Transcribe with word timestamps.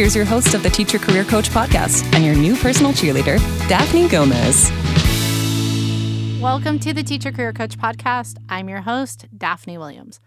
Here's 0.00 0.16
your 0.16 0.24
host 0.24 0.54
of 0.54 0.62
the 0.62 0.70
Teacher 0.70 0.98
Career 0.98 1.24
Coach 1.24 1.50
podcast 1.50 2.10
and 2.14 2.24
your 2.24 2.34
new 2.34 2.56
personal 2.56 2.90
cheerleader, 2.90 3.36
Daphne 3.68 4.08
Gomez. 4.08 4.70
Welcome 6.40 6.78
to 6.78 6.94
the 6.94 7.02
Teacher 7.02 7.30
Career 7.30 7.52
Coach 7.52 7.76
podcast. 7.76 8.38
I'm 8.48 8.70
your 8.70 8.80
host, 8.80 9.26
Daphne 9.36 9.76
Williams. 9.76 10.18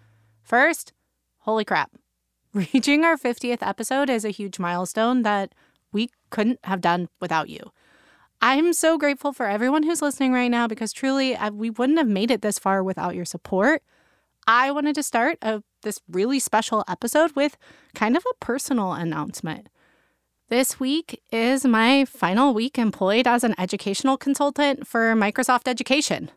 First, 0.43 0.93
holy 1.39 1.65
crap. 1.65 1.89
Reaching 2.53 3.03
our 3.03 3.17
50th 3.17 3.67
episode 3.67 4.11
is 4.11 4.23
a 4.23 4.29
huge 4.29 4.59
milestone 4.59 5.23
that 5.23 5.55
we 5.91 6.11
couldn't 6.29 6.59
have 6.65 6.79
done 6.79 7.09
without 7.19 7.49
you. 7.49 7.71
I'm 8.43 8.73
so 8.73 8.99
grateful 8.99 9.33
for 9.33 9.47
everyone 9.47 9.81
who's 9.81 10.03
listening 10.03 10.33
right 10.33 10.51
now 10.51 10.67
because 10.67 10.93
truly, 10.93 11.35
we 11.51 11.71
wouldn't 11.71 11.97
have 11.97 12.07
made 12.07 12.29
it 12.29 12.43
this 12.43 12.59
far 12.59 12.83
without 12.83 13.15
your 13.15 13.25
support. 13.25 13.81
I 14.45 14.69
wanted 14.69 14.93
to 14.93 15.01
start 15.01 15.39
a, 15.41 15.63
this 15.83 16.01
really 16.09 16.39
special 16.39 16.83
episode 16.87 17.35
with 17.35 17.57
kind 17.93 18.17
of 18.17 18.25
a 18.29 18.35
personal 18.43 18.93
announcement. 18.93 19.69
This 20.49 20.79
week 20.79 21.21
is 21.31 21.65
my 21.65 22.05
final 22.05 22.53
week 22.53 22.77
employed 22.77 23.27
as 23.27 23.43
an 23.43 23.55
educational 23.57 24.17
consultant 24.17 24.87
for 24.87 25.13
Microsoft 25.13 25.67
Education. 25.67 26.31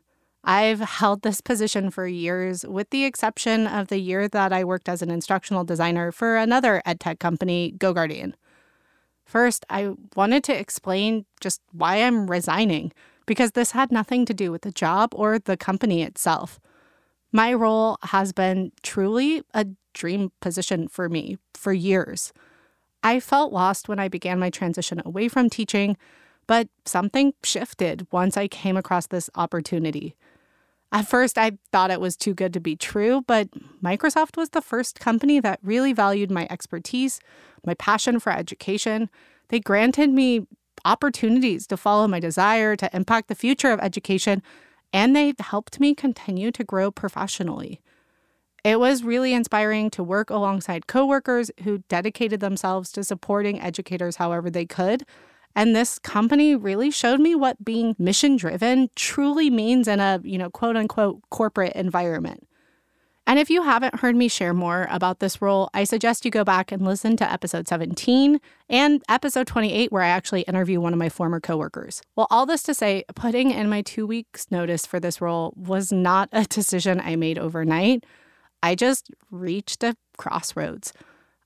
I've 0.45 0.81
held 0.81 1.23
this 1.23 1.41
position 1.41 1.91
for 1.91 2.07
years, 2.07 2.65
with 2.65 2.91
the 2.91 3.05
exception 3.05 3.67
of 3.67 3.89
the 3.89 3.99
year 3.99 4.29
that 4.29 4.53
I 4.53 4.63
worked 4.63 4.89
as 4.89 5.03
an 5.03 5.11
instructional 5.11 5.65
designer 5.65 6.13
for 6.13 6.37
another 6.37 6.83
edtech 6.87 7.19
company, 7.19 7.75
GoGuardian. 7.77 8.35
First, 9.25 9.67
I 9.69 9.95
wanted 10.15 10.45
to 10.45 10.59
explain 10.59 11.27
just 11.41 11.61
why 11.73 11.97
I'm 11.97 12.31
resigning, 12.31 12.93
because 13.27 13.53
this 13.53 13.73
had 13.73 13.91
nothing 13.91 14.25
to 14.27 14.35
do 14.35 14.53
with 14.53 14.63
the 14.63 14.71
job 14.71 15.11
or 15.17 15.41
the 15.41 15.57
company 15.57 16.05
itself. 16.05 16.61
My 17.33 17.53
role 17.53 17.99
has 18.03 18.33
been 18.33 18.73
truly 18.83 19.43
a 19.53 19.67
dream 19.95 20.33
position 20.41 20.89
for 20.89 21.09
me 21.09 21.39
for 21.55 21.73
years. 21.73 22.33
I 23.03 23.21
felt 23.21 23.53
lost 23.53 23.89
when 23.89 23.99
I 23.99 24.09
began 24.09 24.39
my 24.39 24.51
transition 24.51 25.01
away 25.05 25.29
from 25.29 25.51
teaching, 25.51 25.97
but 26.47 26.69
something 26.85 27.35
shifted 27.43 28.07
once 28.11 28.37
I 28.37 28.49
came 28.49 28.77
across 28.77 29.07
this 29.07 29.31
opportunity. 29.35 30.17
At 30.93 31.09
first, 31.09 31.37
I 31.37 31.53
thought 31.73 31.91
it 31.91 32.01
was 32.01 32.17
too 32.17 32.33
good 32.33 32.53
to 32.55 32.61
be 32.61 32.77
true, 32.77 33.23
but 33.27 33.49
Microsoft 33.83 34.37
was 34.37 34.51
the 34.51 34.63
first 34.63 35.01
company 35.01 35.41
that 35.41 35.59
really 35.63 35.93
valued 35.93 36.31
my 36.31 36.47
expertise, 36.49 37.21
my 37.65 37.75
passion 37.75 38.21
for 38.21 38.33
education. 38.33 39.11
They 39.49 39.61
granted 39.61 40.11
me 40.11 40.47
opportunities 40.85 41.67
to 41.67 41.77
follow 41.77 42.07
my 42.07 42.21
desire 42.21 42.77
to 42.77 42.95
impact 42.97 43.29
the 43.29 43.35
future 43.35 43.73
of 43.73 43.81
education 43.81 44.43
and 44.97 45.15
they 45.15 45.35
helped 45.39 45.79
me 45.79 45.95
continue 45.95 46.51
to 46.51 46.65
grow 46.65 46.91
professionally. 46.91 47.83
It 48.65 48.81
was 48.81 49.05
really 49.05 49.35
inspiring 49.35 49.91
to 49.91 50.03
work 50.03 50.31
alongside 50.31 50.87
coworkers 50.87 51.51
who 51.65 51.85
dedicated 51.91 52.41
themselves 52.41 52.91
to 52.93 53.05
supporting 53.05 53.61
educators 53.61 54.17
however 54.17 54.49
they 54.49 54.65
could. 54.65 55.05
And 55.55 55.77
this 55.77 55.99
company 55.99 56.57
really 56.57 56.91
showed 56.91 57.21
me 57.21 57.35
what 57.35 57.63
being 57.63 57.95
mission 57.99 58.37
driven 58.37 58.89
truly 58.97 59.51
means 59.51 59.87
in 59.87 60.01
a, 60.01 60.19
you 60.25 60.39
know, 60.39 60.49
quote 60.49 60.77
unquote 60.77 61.21
corporate 61.29 61.75
environment. 61.75 62.49
And 63.29 63.41
if 63.41 63.51
you 63.51 63.63
haven't 63.63 63.97
heard 63.97 64.15
me 64.15 64.29
share 64.29 64.55
more 64.55 64.87
about 64.89 65.19
this 65.19 65.43
role, 65.43 65.69
I 65.75 65.83
suggest 65.83 66.25
you 66.25 66.31
go 66.31 66.45
back 66.45 66.71
and 66.71 66.85
listen 66.85 67.17
to 67.17 67.31
episode 67.31 67.67
17 67.67 68.41
and 68.69 69.03
episode 69.09 69.49
28, 69.49 69.91
where 69.91 70.03
I 70.03 70.09
actually 70.09 70.43
interview 70.43 70.81
one 70.81 70.93
of 70.93 70.99
my 71.01 71.09
former 71.09 71.41
coworkers. 71.41 72.03
Well, 72.15 72.29
all 72.31 72.47
this 72.47 72.63
to 72.65 72.75
say, 72.75 73.05
putting 73.17 73.51
in 73.51 73.69
my 73.69 73.83
two 73.83 74.07
weeks' 74.07 74.47
notice 74.53 74.87
for 74.87 75.01
this 75.01 75.21
role 75.21 75.53
was 75.57 75.91
not 75.91 76.29
a 76.33 76.45
decision 76.49 77.01
I 77.01 77.17
made 77.17 77.37
overnight. 77.37 78.05
I 78.63 78.77
just 78.77 79.11
reached 79.31 79.83
a 79.83 79.97
crossroads. 80.17 80.93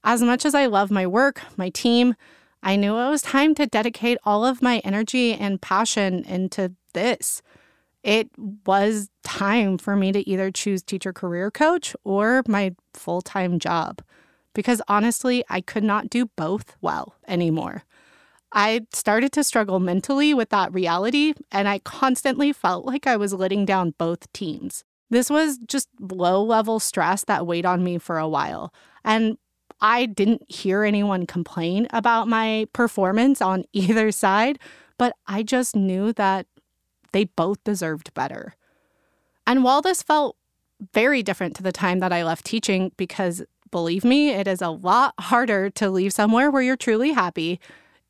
As 0.04 0.22
much 0.22 0.44
as 0.44 0.54
I 0.54 0.66
love 0.66 0.90
my 0.90 1.06
work, 1.06 1.40
my 1.56 1.70
team, 1.70 2.14
I 2.62 2.76
knew 2.76 2.98
it 2.98 3.08
was 3.08 3.22
time 3.22 3.54
to 3.54 3.66
dedicate 3.66 4.18
all 4.24 4.44
of 4.44 4.60
my 4.60 4.80
energy 4.84 5.32
and 5.32 5.62
passion 5.62 6.24
into 6.24 6.74
this 6.92 7.40
it 8.02 8.30
was 8.66 9.10
time 9.22 9.78
for 9.78 9.96
me 9.96 10.12
to 10.12 10.28
either 10.28 10.50
choose 10.50 10.82
teacher 10.82 11.12
career 11.12 11.50
coach 11.50 11.94
or 12.04 12.42
my 12.48 12.74
full 12.94 13.20
time 13.20 13.58
job. 13.58 14.02
Because 14.54 14.82
honestly, 14.88 15.44
I 15.48 15.60
could 15.60 15.84
not 15.84 16.10
do 16.10 16.26
both 16.36 16.76
well 16.80 17.14
anymore. 17.28 17.84
I 18.52 18.80
started 18.92 19.32
to 19.32 19.44
struggle 19.44 19.78
mentally 19.78 20.34
with 20.34 20.48
that 20.48 20.74
reality, 20.74 21.34
and 21.52 21.68
I 21.68 21.78
constantly 21.80 22.52
felt 22.52 22.84
like 22.84 23.06
I 23.06 23.16
was 23.16 23.32
letting 23.32 23.64
down 23.64 23.94
both 23.96 24.32
teams. 24.32 24.84
This 25.08 25.30
was 25.30 25.58
just 25.58 25.88
low 26.00 26.42
level 26.42 26.80
stress 26.80 27.24
that 27.24 27.46
weighed 27.46 27.66
on 27.66 27.84
me 27.84 27.98
for 27.98 28.18
a 28.18 28.28
while. 28.28 28.72
And 29.04 29.38
I 29.80 30.06
didn't 30.06 30.42
hear 30.50 30.84
anyone 30.84 31.26
complain 31.26 31.86
about 31.90 32.28
my 32.28 32.66
performance 32.72 33.40
on 33.40 33.64
either 33.72 34.10
side, 34.10 34.58
but 34.98 35.14
I 35.26 35.42
just 35.42 35.74
knew 35.74 36.12
that 36.14 36.46
they 37.12 37.24
both 37.24 37.62
deserved 37.64 38.12
better. 38.14 38.54
And 39.46 39.64
while 39.64 39.82
this 39.82 40.02
felt 40.02 40.36
very 40.92 41.22
different 41.22 41.56
to 41.56 41.62
the 41.62 41.72
time 41.72 41.98
that 42.00 42.12
I 42.12 42.24
left 42.24 42.44
teaching, 42.46 42.92
because 42.96 43.42
believe 43.70 44.04
me, 44.04 44.30
it 44.30 44.48
is 44.48 44.62
a 44.62 44.70
lot 44.70 45.14
harder 45.18 45.70
to 45.70 45.90
leave 45.90 46.12
somewhere 46.12 46.50
where 46.50 46.62
you're 46.62 46.76
truly 46.76 47.12
happy, 47.12 47.60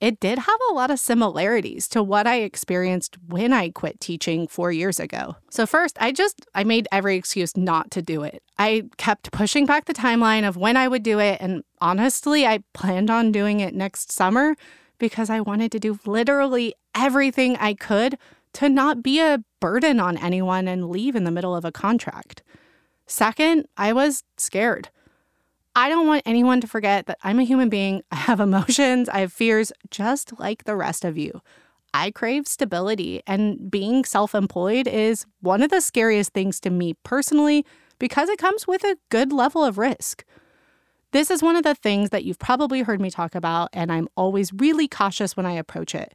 it 0.01 0.19
did 0.19 0.39
have 0.39 0.59
a 0.71 0.73
lot 0.73 0.91
of 0.91 0.99
similarities 0.99 1.87
to 1.89 2.03
what 2.03 2.27
I 2.27 2.41
experienced 2.41 3.19
when 3.27 3.53
I 3.53 3.69
quit 3.69 4.01
teaching 4.01 4.49
4 4.49 4.73
years 4.73 4.99
ago. 4.99 5.37
So 5.51 5.67
first, 5.67 5.99
I 6.01 6.13
just 6.13 6.47
I 6.55 6.65
made 6.65 6.89
every 6.91 7.17
excuse 7.17 7.55
not 7.57 7.91
to 7.91 8.01
do 8.01 8.23
it. 8.23 8.43
I 8.59 8.85
kept 8.97 9.31
pushing 9.31 9.67
back 9.67 9.85
the 9.85 9.93
timeline 9.93 10.49
of 10.49 10.57
when 10.57 10.79
I 10.79 10.89
would 10.89 11.03
do 11.03 11.19
it 11.19 11.39
and 11.41 11.65
honestly, 11.83 12.47
I 12.47 12.63
planned 12.73 13.11
on 13.11 13.31
doing 13.31 13.61
it 13.61 13.75
next 13.75 14.11
summer 14.11 14.57
because 14.97 15.29
I 15.29 15.41
wanted 15.41 15.71
to 15.73 15.79
do 15.79 15.99
literally 16.07 16.75
everything 16.95 17.57
I 17.57 17.75
could 17.75 18.17
to 18.55 18.69
not 18.69 19.03
be 19.03 19.21
a 19.21 19.43
burden 19.61 20.01
on 20.01 20.17
anyone 20.17 20.67
and 20.69 20.91
leave 20.91 21.15
in 21.15 21.25
the 21.25 21.31
middle 21.31 21.55
of 21.55 21.65
a 21.65 21.73
contract. 21.73 22.43
Second, 23.07 23.67
I 23.77 23.93
was 23.93 24.23
scared. 24.37 24.89
I 25.77 25.89
don't 25.89 26.07
want 26.07 26.23
anyone 26.27 26.61
to 26.61 26.67
forget 26.67 27.07
that 27.07 27.19
I'm 27.23 27.39
a 27.39 27.45
human 27.45 27.69
being. 27.69 28.03
I 28.11 28.17
have 28.17 28.41
emotions, 28.41 29.09
I 29.09 29.21
have 29.21 29.33
fears, 29.33 29.73
just 29.91 30.39
like 30.39 30.65
the 30.65 30.77
rest 30.77 31.05
of 31.05 31.17
you. 31.17 31.41
I 31.93 32.11
crave 32.13 32.47
stability, 32.47 33.21
and 33.27 33.71
being 33.71 34.05
self 34.05 34.35
employed 34.35 34.87
is 34.87 35.27
one 35.41 35.63
of 35.63 35.71
the 35.71 35.81
scariest 35.81 36.33
things 36.33 36.61
to 36.61 36.71
me 36.71 36.95
personally 37.03 37.65
because 37.99 38.29
it 38.29 38.39
comes 38.39 38.67
with 38.67 38.85
a 38.85 38.97
good 39.11 39.33
level 39.33 39.65
of 39.65 39.77
risk. 39.77 40.25
This 41.13 41.31
is 41.31 41.43
one 41.43 41.57
of 41.57 41.65
the 41.65 41.75
things 41.75 42.11
that 42.11 42.25
you've 42.25 42.39
probably 42.39 42.83
heard 42.83 43.01
me 43.01 43.11
talk 43.11 43.35
about, 43.35 43.71
and 43.73 43.91
I'm 43.91 44.09
always 44.17 44.53
really 44.53 44.87
cautious 44.87 45.37
when 45.37 45.47
I 45.47 45.53
approach 45.53 45.95
it. 45.95 46.15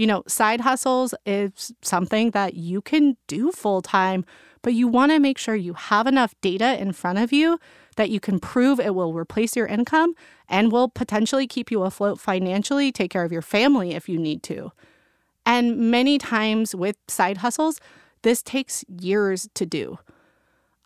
You 0.00 0.06
know, 0.06 0.22
side 0.26 0.62
hustles 0.62 1.12
is 1.26 1.74
something 1.82 2.30
that 2.30 2.54
you 2.54 2.80
can 2.80 3.18
do 3.26 3.52
full 3.52 3.82
time, 3.82 4.24
but 4.62 4.72
you 4.72 4.88
want 4.88 5.12
to 5.12 5.18
make 5.18 5.36
sure 5.36 5.54
you 5.54 5.74
have 5.74 6.06
enough 6.06 6.34
data 6.40 6.80
in 6.80 6.92
front 6.92 7.18
of 7.18 7.34
you 7.34 7.58
that 7.96 8.08
you 8.08 8.18
can 8.18 8.40
prove 8.40 8.80
it 8.80 8.94
will 8.94 9.12
replace 9.12 9.54
your 9.54 9.66
income 9.66 10.14
and 10.48 10.72
will 10.72 10.88
potentially 10.88 11.46
keep 11.46 11.70
you 11.70 11.82
afloat 11.82 12.18
financially, 12.18 12.90
take 12.90 13.10
care 13.10 13.26
of 13.26 13.30
your 13.30 13.42
family 13.42 13.90
if 13.90 14.08
you 14.08 14.18
need 14.18 14.42
to. 14.44 14.72
And 15.44 15.76
many 15.90 16.16
times 16.16 16.74
with 16.74 16.96
side 17.06 17.36
hustles, 17.36 17.78
this 18.22 18.42
takes 18.42 18.86
years 18.88 19.50
to 19.52 19.66
do. 19.66 19.98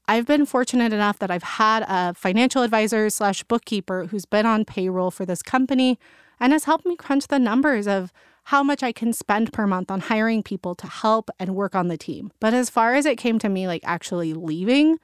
I've 0.09 0.27
been 0.27 0.45
fortunate 0.45 0.93
enough 0.93 1.21
that 1.21 1.31
I've 1.31 1.45
had 1.45 1.85
a 1.87 2.15
financial 2.15 2.63
advisor 2.63 3.09
slash 3.11 3.45
bookkeeper 3.45 4.07
who's 4.07 4.27
been 4.27 4.45
on 4.45 4.65
payroll 4.65 5.13
for 5.13 5.25
this 5.25 5.41
company 5.41 6.01
and 6.41 6.53
has 6.53 6.65
helped 6.65 6.85
me 6.85 6.97
crunch 6.97 7.29
the 7.29 7.39
numbers 7.39 7.87
of 7.87 8.13
how 8.45 8.63
much 8.63 8.83
I 8.83 8.93
can 8.93 9.13
spend 9.13 9.53
per 9.53 9.67
month 9.67 9.91
on 9.91 10.01
hiring 10.01 10.43
people 10.43 10.75
to 10.77 10.87
help 10.87 11.31
and 11.39 11.55
work 11.55 11.75
on 11.75 11.89
the 11.89 11.97
team. 11.97 12.31
But 12.41 12.55
as 12.55 12.71
far 12.71 12.95
as 12.95 13.07
it 13.07 13.17
came 13.17 13.39
to 13.39 13.49
me, 13.49 13.67
like 13.67 13.83
actually 13.85 14.35
leaving, 14.35 14.99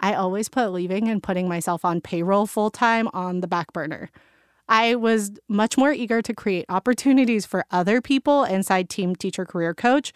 I 0.00 0.14
always 0.14 0.48
put 0.48 0.72
leaving 0.72 1.08
and 1.08 1.22
putting 1.22 1.48
myself 1.48 1.84
on 1.84 2.00
payroll 2.00 2.46
full 2.46 2.70
time 2.70 3.08
on 3.12 3.40
the 3.40 3.48
back 3.48 3.72
burner. 3.72 4.10
I 4.68 4.96
was 4.96 5.32
much 5.48 5.78
more 5.78 5.92
eager 5.92 6.22
to 6.22 6.34
create 6.34 6.64
opportunities 6.68 7.46
for 7.46 7.64
other 7.70 8.00
people 8.00 8.44
inside 8.44 8.88
Team 8.88 9.14
Teacher 9.14 9.44
Career 9.44 9.74
Coach. 9.74 10.12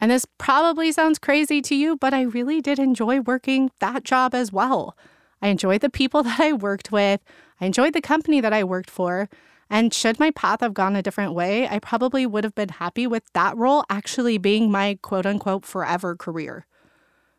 And 0.00 0.10
this 0.10 0.26
probably 0.38 0.90
sounds 0.90 1.18
crazy 1.18 1.62
to 1.62 1.74
you, 1.74 1.96
but 1.96 2.12
I 2.12 2.22
really 2.22 2.60
did 2.60 2.78
enjoy 2.78 3.20
working 3.20 3.70
that 3.78 4.02
job 4.02 4.34
as 4.34 4.52
well. 4.52 4.96
I 5.40 5.48
enjoyed 5.48 5.82
the 5.82 5.90
people 5.90 6.22
that 6.24 6.40
I 6.40 6.52
worked 6.52 6.90
with, 6.90 7.20
I 7.60 7.66
enjoyed 7.66 7.92
the 7.92 8.00
company 8.00 8.40
that 8.40 8.52
I 8.52 8.64
worked 8.64 8.90
for. 8.90 9.28
And 9.72 9.94
should 9.94 10.20
my 10.20 10.30
path 10.32 10.60
have 10.60 10.74
gone 10.74 10.96
a 10.96 11.02
different 11.02 11.32
way, 11.32 11.66
I 11.66 11.78
probably 11.78 12.26
would 12.26 12.44
have 12.44 12.54
been 12.54 12.68
happy 12.68 13.06
with 13.06 13.22
that 13.32 13.56
role 13.56 13.84
actually 13.88 14.36
being 14.36 14.70
my 14.70 14.98
quote 15.00 15.24
unquote 15.24 15.64
forever 15.64 16.14
career. 16.14 16.66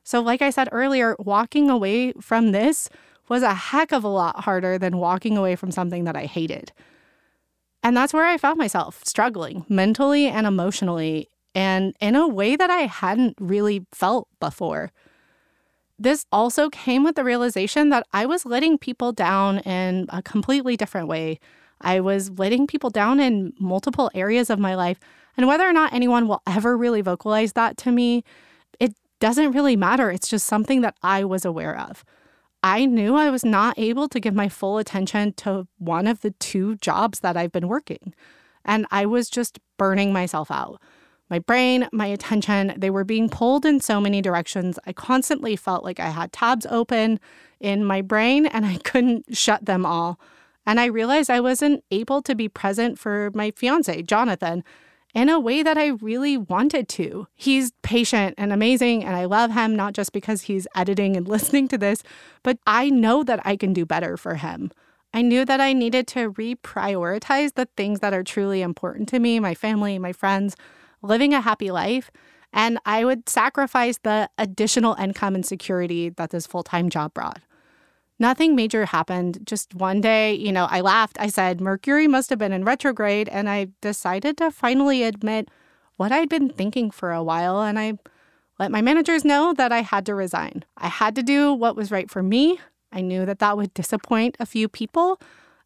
So, 0.04 0.20
like 0.20 0.42
I 0.42 0.50
said 0.50 0.68
earlier, 0.72 1.16
walking 1.20 1.70
away 1.70 2.12
from 2.14 2.52
this 2.52 2.90
was 3.30 3.44
a 3.44 3.54
heck 3.54 3.92
of 3.92 4.04
a 4.04 4.08
lot 4.08 4.46
harder 4.46 4.80
than 4.80 4.98
walking 4.98 5.38
away 5.38 5.56
from 5.56 5.70
something 5.70 6.06
that 6.06 6.16
I 6.16 6.26
hated. 6.26 6.72
And 7.84 7.96
that's 7.96 8.14
where 8.14 8.26
I 8.26 8.38
found 8.40 8.58
myself 8.58 9.02
struggling 9.06 9.64
mentally 9.70 10.26
and 10.26 10.48
emotionally, 10.48 11.30
and 11.54 11.94
in 12.02 12.16
a 12.16 12.28
way 12.28 12.56
that 12.56 12.72
I 12.72 12.88
hadn't 12.88 13.36
really 13.40 13.86
felt 13.92 14.28
before. 14.40 14.92
This 16.00 16.26
also 16.32 16.72
came 16.72 17.04
with 17.04 17.14
the 17.14 17.24
realization 17.24 17.90
that 17.90 18.08
I 18.12 18.26
was 18.26 18.44
letting 18.44 18.80
people 18.80 19.12
down 19.12 19.60
in 19.60 20.08
a 20.10 20.24
completely 20.24 20.76
different 20.76 21.08
way. 21.08 21.40
I 21.84 22.00
was 22.00 22.32
letting 22.32 22.68
people 22.68 22.90
down 22.90 23.20
in 23.20 23.54
multiple 23.60 24.10
areas 24.16 24.50
of 24.50 24.60
my 24.60 24.76
life. 24.76 25.00
And 25.38 25.48
whether 25.48 25.68
or 25.68 25.74
not 25.74 25.94
anyone 25.94 26.28
will 26.28 26.42
ever 26.48 26.78
really 26.78 27.02
vocalize 27.02 27.54
that 27.54 27.78
to 27.78 27.92
me, 27.92 28.24
it 28.80 28.94
doesn't 29.20 29.52
really 29.52 29.76
matter. 29.76 30.10
It's 30.12 30.28
just 30.28 30.48
something 30.48 30.82
that 30.82 30.96
I 31.04 31.24
was 31.24 31.46
aware 31.46 31.78
of. 31.78 32.04
I 32.64 32.86
knew 32.86 33.16
I 33.16 33.30
was 33.30 33.44
not 33.44 33.78
able 33.78 34.08
to 34.08 34.20
give 34.22 34.34
my 34.34 34.48
full 34.48 34.78
attention 34.78 35.34
to 35.34 35.68
one 35.80 36.08
of 36.08 36.22
the 36.22 36.32
two 36.32 36.76
jobs 36.78 37.20
that 37.20 37.36
I've 37.36 37.52
been 37.52 37.68
working. 37.68 38.14
And 38.64 38.86
I 38.90 39.06
was 39.06 39.30
just 39.30 39.60
burning 39.78 40.14
myself 40.14 40.50
out. 40.50 40.82
My 41.30 41.40
brain, 41.40 41.90
my 41.92 42.06
attention, 42.06 42.74
they 42.78 42.90
were 42.90 43.04
being 43.04 43.28
pulled 43.28 43.66
in 43.66 43.80
so 43.80 44.00
many 44.00 44.22
directions. 44.22 44.80
I 44.86 44.94
constantly 44.94 45.56
felt 45.56 45.84
like 45.84 46.00
I 46.00 46.10
had 46.10 46.32
tabs 46.32 46.66
open 46.70 47.20
in 47.60 47.84
my 47.84 48.02
brain 48.02 48.46
and 48.46 48.66
I 48.66 48.78
couldn't 48.78 49.36
shut 49.36 49.66
them 49.66 49.86
all. 49.86 50.20
And 50.66 50.80
I 50.80 50.86
realized 50.86 51.30
I 51.30 51.40
wasn't 51.40 51.84
able 51.92 52.22
to 52.22 52.36
be 52.36 52.48
present 52.48 52.98
for 52.98 53.32
my 53.34 53.52
fiance, 53.52 54.02
Jonathan, 54.04 54.64
in 55.14 55.30
a 55.30 55.40
way 55.40 55.62
that 55.62 55.78
I 55.78 55.88
really 55.88 56.38
wanted 56.38 56.88
to. 56.90 57.28
He's 57.36 57.72
patient 57.84 58.36
and 58.38 58.52
amazing, 58.52 59.04
and 59.04 59.16
I 59.16 59.26
love 59.26 59.52
him 59.52 59.76
not 59.76 59.94
just 59.94 60.12
because 60.12 60.44
he's 60.44 60.68
editing 60.76 61.16
and 61.16 61.28
listening 61.28 61.68
to 61.70 61.78
this, 61.78 62.04
but 62.42 62.58
I 62.66 62.90
know 62.90 63.24
that 63.24 63.42
I 63.46 63.56
can 63.56 63.74
do 63.74 63.86
better 63.86 64.18
for 64.18 64.36
him. 64.36 64.72
I 65.14 65.22
knew 65.22 65.46
that 65.46 65.62
I 65.62 65.74
needed 65.74 66.08
to 66.08 66.32
reprioritize 66.32 67.54
the 67.54 67.68
things 67.78 68.00
that 68.00 68.14
are 68.14 68.24
truly 68.24 68.64
important 68.64 69.08
to 69.10 69.20
me 69.20 69.40
my 69.40 69.54
family, 69.54 70.00
my 70.00 70.12
friends, 70.12 70.56
living 71.04 71.34
a 71.34 71.42
happy 71.42 71.70
life. 71.70 72.10
And 72.52 72.80
I 72.86 73.06
would 73.06 73.30
sacrifice 73.30 74.00
the 74.00 74.30
additional 74.38 74.96
income 74.96 75.36
and 75.36 75.46
security 75.46 76.10
that 76.10 76.32
this 76.32 76.48
full 76.48 76.64
time 76.64 76.90
job 76.90 77.14
brought. 77.14 77.42
Nothing 78.20 78.56
major 78.56 78.86
happened. 78.86 79.40
Just 79.46 79.74
one 79.76 80.02
day, 80.02 80.34
you 80.34 80.52
know, 80.52 80.68
I 80.70 80.82
laughed. 80.82 81.18
I 81.20 81.28
said, 81.28 81.60
Mercury 81.60 82.08
must 82.08 82.30
have 82.30 82.40
been 82.40 82.54
in 82.54 82.64
retrograde. 82.64 83.28
And 83.30 83.50
I 83.50 83.68
decided 83.82 84.38
to 84.38 84.52
finally 84.52 85.04
admit 85.04 85.50
what 85.98 86.12
I'd 86.12 86.30
been 86.30 86.50
thinking 86.50 86.92
for 86.92 87.12
a 87.12 87.24
while. 87.24 87.62
And 87.62 87.80
I 87.80 87.94
let 88.60 88.72
my 88.72 88.82
managers 88.82 89.26
know 89.26 89.54
that 89.54 89.72
I 89.72 89.82
had 89.82 90.06
to 90.06 90.16
resign. 90.16 90.64
I 90.78 90.88
had 90.88 91.16
to 91.16 91.24
do 91.24 91.54
what 91.54 91.76
was 91.76 91.92
right 91.92 92.10
for 92.10 92.22
me. 92.22 92.60
I 92.92 93.02
knew 93.02 93.26
that 93.26 93.40
that 93.40 93.58
would 93.58 93.74
disappoint 93.74 94.38
a 94.40 94.46
few 94.46 94.70
people. 94.70 95.20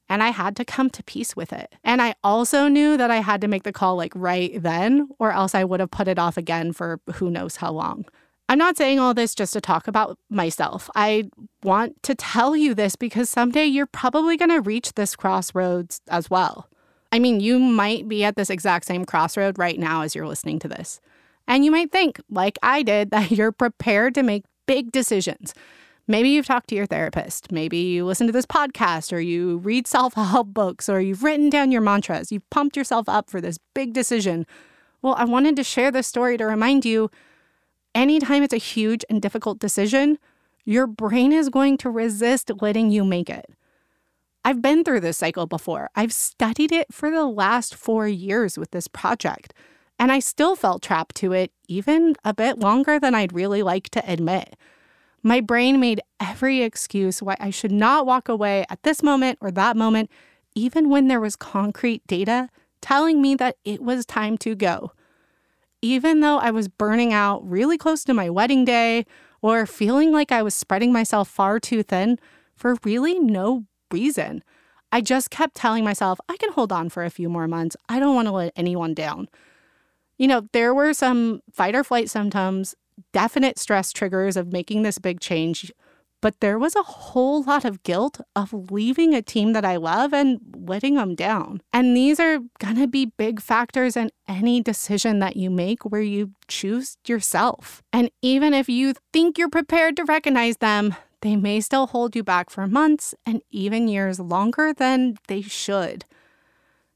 And 0.10 0.24
I 0.24 0.30
had 0.30 0.56
to 0.56 0.64
come 0.64 0.90
to 0.92 1.04
peace 1.04 1.36
with 1.36 1.52
it. 1.52 1.76
And 1.84 2.02
I 2.02 2.16
also 2.24 2.70
knew 2.70 2.96
that 2.96 3.12
I 3.12 3.18
had 3.18 3.42
to 3.42 3.50
make 3.50 3.64
the 3.64 3.74
call 3.74 3.98
like 3.98 4.14
right 4.16 4.62
then, 4.64 5.10
or 5.20 5.34
else 5.34 5.54
I 5.54 5.66
would 5.66 5.82
have 5.82 5.92
put 5.92 6.08
it 6.08 6.18
off 6.18 6.38
again 6.38 6.72
for 6.72 7.02
who 7.16 7.30
knows 7.30 7.58
how 7.58 7.74
long. 7.74 8.06
I'm 8.50 8.58
not 8.58 8.78
saying 8.78 9.00
all 9.00 9.14
this 9.14 9.36
just 9.36 9.54
to 9.54 9.62
talk 9.62 9.88
about 9.88 10.18
myself. 10.30 10.90
I 10.96 11.30
want 11.64 12.02
to 12.04 12.16
tell 12.16 12.56
you 12.56 12.74
this 12.74 12.96
because 12.96 13.30
someday 13.30 13.66
you're 13.66 13.86
probably 13.86 14.38
going 14.38 14.52
to 14.52 14.62
reach 14.62 14.94
this 14.94 15.16
crossroads 15.16 16.02
as 16.08 16.30
well. 16.30 16.70
I 17.12 17.20
mean, 17.20 17.40
you 17.42 17.60
might 17.60 18.08
be 18.08 18.24
at 18.24 18.36
this 18.38 18.50
exact 18.50 18.86
same 18.86 19.06
crossroad 19.06 19.60
right 19.60 19.78
now 19.78 20.02
as 20.02 20.16
you're 20.16 20.28
listening 20.28 20.60
to 20.60 20.68
this. 20.68 21.02
And 21.48 21.66
you 21.66 21.72
might 21.72 21.92
think, 21.92 22.22
like 22.30 22.58
I 22.64 22.84
did, 22.84 23.12
that 23.12 23.32
you're 23.32 23.52
prepared 23.52 24.16
to 24.16 24.24
make 24.24 24.46
big 24.66 24.92
decisions. 24.92 25.54
Maybe 26.10 26.30
you've 26.30 26.46
talked 26.46 26.70
to 26.70 26.76
your 26.76 26.86
therapist. 26.86 27.52
Maybe 27.52 27.80
you 27.80 28.06
listen 28.06 28.28
to 28.28 28.34
this 28.34 28.46
podcast 28.46 29.12
or 29.12 29.20
you 29.20 29.58
read 29.58 29.88
self 29.88 30.14
help 30.14 30.54
books 30.54 30.88
or 30.88 31.02
you've 31.02 31.24
written 31.24 31.50
down 31.50 31.72
your 31.72 31.82
mantras. 31.82 32.32
You've 32.32 32.50
pumped 32.50 32.78
yourself 32.78 33.10
up 33.10 33.30
for 33.30 33.42
this 33.42 33.60
big 33.74 33.92
decision. 33.92 34.46
Well, 35.02 35.16
I 35.18 35.26
wanted 35.26 35.58
to 35.58 35.66
share 35.66 35.92
this 35.92 36.08
story 36.08 36.38
to 36.38 36.46
remind 36.46 36.86
you 36.86 37.12
anytime 37.98 38.44
it's 38.44 38.54
a 38.54 38.58
huge 38.58 39.04
and 39.10 39.20
difficult 39.22 39.58
decision, 39.58 40.20
your 40.64 40.86
brain 40.86 41.34
is 41.34 41.50
going 41.50 41.78
to 41.78 41.90
resist 41.90 42.52
letting 42.62 42.92
you 42.92 43.04
make 43.04 43.28
it. 43.30 43.50
I've 44.46 44.62
been 44.62 44.84
through 44.84 45.00
this 45.00 45.18
cycle 45.18 45.48
before. 45.48 45.90
I've 45.96 46.14
studied 46.14 46.72
it 46.72 46.94
for 46.94 47.10
the 47.10 47.26
last 47.26 47.74
four 47.74 48.08
years 48.08 48.58
with 48.58 48.70
this 48.70 48.88
project, 48.88 49.54
and 49.98 50.12
I 50.12 50.20
still 50.20 50.56
felt 50.56 50.84
trapped 50.84 51.16
to 51.16 51.34
it 51.34 51.52
even 51.68 52.16
a 52.24 52.36
bit 52.36 52.60
longer 52.60 53.00
than 53.00 53.16
I'd 53.16 53.34
really 53.34 53.64
like 53.64 53.90
to 53.90 54.10
admit. 54.10 54.56
My 55.24 55.42
brain 55.42 55.80
made 55.80 56.00
every 56.20 56.62
excuse 56.62 57.22
why 57.22 57.36
I 57.40 57.50
should 57.50 57.72
not 57.72 58.06
walk 58.06 58.30
away 58.30 58.64
at 58.70 58.84
this 58.84 59.02
moment 59.02 59.40
or 59.42 59.50
that 59.52 59.76
moment, 59.76 60.12
even 60.54 60.90
when 60.90 61.08
there 61.08 61.20
was 61.20 61.36
concrete 61.36 62.06
data 62.06 62.50
telling 62.80 63.24
me 63.24 63.34
that 63.36 63.58
it 63.66 63.82
was 63.82 64.06
time 64.06 64.38
to 64.38 64.54
go 64.54 64.92
even 65.82 66.20
though 66.20 66.38
I 66.38 66.52
was 66.52 66.68
burning 66.68 67.14
out 67.14 67.48
really 67.48 67.78
close 67.78 68.04
to 68.06 68.14
my 68.14 68.30
wedding 68.30 68.66
day 68.66 69.06
or 69.42 69.66
feeling 69.66 70.12
like 70.12 70.32
I 70.32 70.42
was 70.42 70.54
spreading 70.54 70.92
myself 70.92 71.28
far 71.28 71.60
too 71.60 71.84
thin 71.84 72.20
for 72.56 72.78
really 72.84 73.20
no 73.20 73.66
reason. 73.92 74.44
I 74.92 75.02
just 75.02 75.30
kept 75.30 75.56
telling 75.56 75.84
myself, 75.84 76.20
I 76.30 76.38
can 76.38 76.52
hold 76.52 76.72
on 76.72 76.90
for 76.90 77.04
a 77.04 77.10
few 77.10 77.30
more 77.30 77.48
months. 77.48 77.76
I 77.90 78.00
don't 78.00 78.16
want 78.16 78.28
to 78.28 78.32
let 78.32 78.54
anyone 78.56 78.94
down. 78.94 79.28
You 80.18 80.28
know, 80.28 80.48
there 80.54 80.74
were 80.74 80.94
some 80.94 81.42
fight 81.52 81.76
or 81.76 81.84
flight 81.84 82.10
symptoms, 82.10 82.74
definite 83.14 83.60
stress 83.60 83.92
triggers 83.92 84.38
of 84.38 84.52
making 84.52 84.82
this 84.82 84.98
big 84.98 85.20
change 85.20 85.72
but 86.22 86.40
there 86.40 86.58
was 86.58 86.76
a 86.76 86.84
whole 86.84 87.44
lot 87.44 87.64
of 87.66 87.84
guilt 87.84 88.20
of 88.36 88.72
leaving 88.72 89.14
a 89.14 89.22
team 89.22 89.54
that 89.54 89.66
I 89.66 89.78
love 89.78 90.14
and 90.14 90.40
letting 90.56 90.96
them 90.96 91.16
down. 91.16 91.62
And 91.72 91.96
these 91.96 92.20
are 92.20 92.40
going 92.60 92.76
to 92.78 92.88
be 92.88 93.12
big 93.18 93.42
factors 93.42 93.96
in 93.96 94.10
any 94.28 94.62
decision 94.62 95.20
that 95.20 95.38
you 95.38 95.50
make 95.50 95.84
where 95.84 96.02
you 96.02 96.32
choose 96.48 96.98
yourself. 97.06 97.84
And 97.94 98.10
even 98.22 98.54
if 98.54 98.68
you 98.68 98.94
think 99.14 99.38
you're 99.38 99.50
prepared 99.50 99.96
to 99.98 100.06
recognize 100.06 100.58
them, 100.58 100.96
they 101.22 101.36
may 101.36 101.62
still 101.62 101.88
hold 101.88 102.16
you 102.16 102.24
back 102.24 102.50
for 102.50 102.68
months 102.68 103.16
and 103.26 103.42
even 103.52 103.88
years 103.88 104.20
longer 104.20 104.74
than 104.74 105.18
they 105.28 105.42
should. 105.42 106.06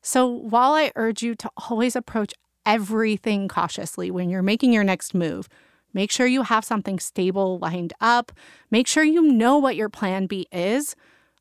So, 0.03 0.27
while 0.27 0.73
I 0.73 0.91
urge 0.95 1.21
you 1.21 1.35
to 1.35 1.51
always 1.69 1.95
approach 1.95 2.33
everything 2.65 3.47
cautiously 3.47 4.11
when 4.11 4.29
you're 4.29 4.41
making 4.41 4.73
your 4.73 4.83
next 4.83 5.13
move, 5.13 5.47
Make 5.93 6.11
sure 6.11 6.27
you 6.27 6.43
have 6.43 6.65
something 6.65 6.99
stable 6.99 7.59
lined 7.59 7.93
up. 7.99 8.31
Make 8.69 8.87
sure 8.87 9.03
you 9.03 9.21
know 9.21 9.57
what 9.57 9.75
your 9.75 9.89
plan 9.89 10.25
B 10.27 10.47
is. 10.51 10.95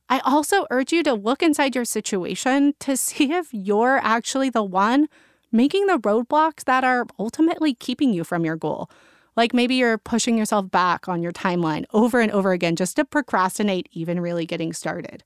I 0.09 0.19
also 0.21 0.67
urge 0.71 0.93
you 0.93 1.03
to 1.05 1.15
look 1.15 1.43
inside 1.43 1.75
your 1.75 1.85
situation 1.85 2.75
to 2.81 2.97
see 2.97 3.33
if 3.33 3.49
you're 3.53 3.99
actually 3.99 4.51
the 4.51 4.65
one 4.65 5.09
making 5.53 5.87
the 5.87 5.99
roadblocks 5.99 6.65
that 6.65 6.85
are 6.85 7.07
ultimately 7.19 7.75
keeping 7.75 8.13
you 8.13 8.25
from 8.25 8.45
your 8.45 8.57
goal. 8.57 8.91
Like 9.37 9.55
maybe 9.55 9.77
you're 9.77 9.99
pushing 9.99 10.37
yourself 10.37 10.71
back 10.71 11.09
on 11.09 11.23
your 11.23 11.33
timeline 11.33 11.85
over 11.93 12.21
and 12.21 12.31
over 12.33 12.53
again 12.53 12.77
just 12.77 12.97
to 12.97 13.05
procrastinate 13.05 13.89
even 13.93 14.21
really 14.21 14.47
getting 14.47 14.73
started. 14.73 15.23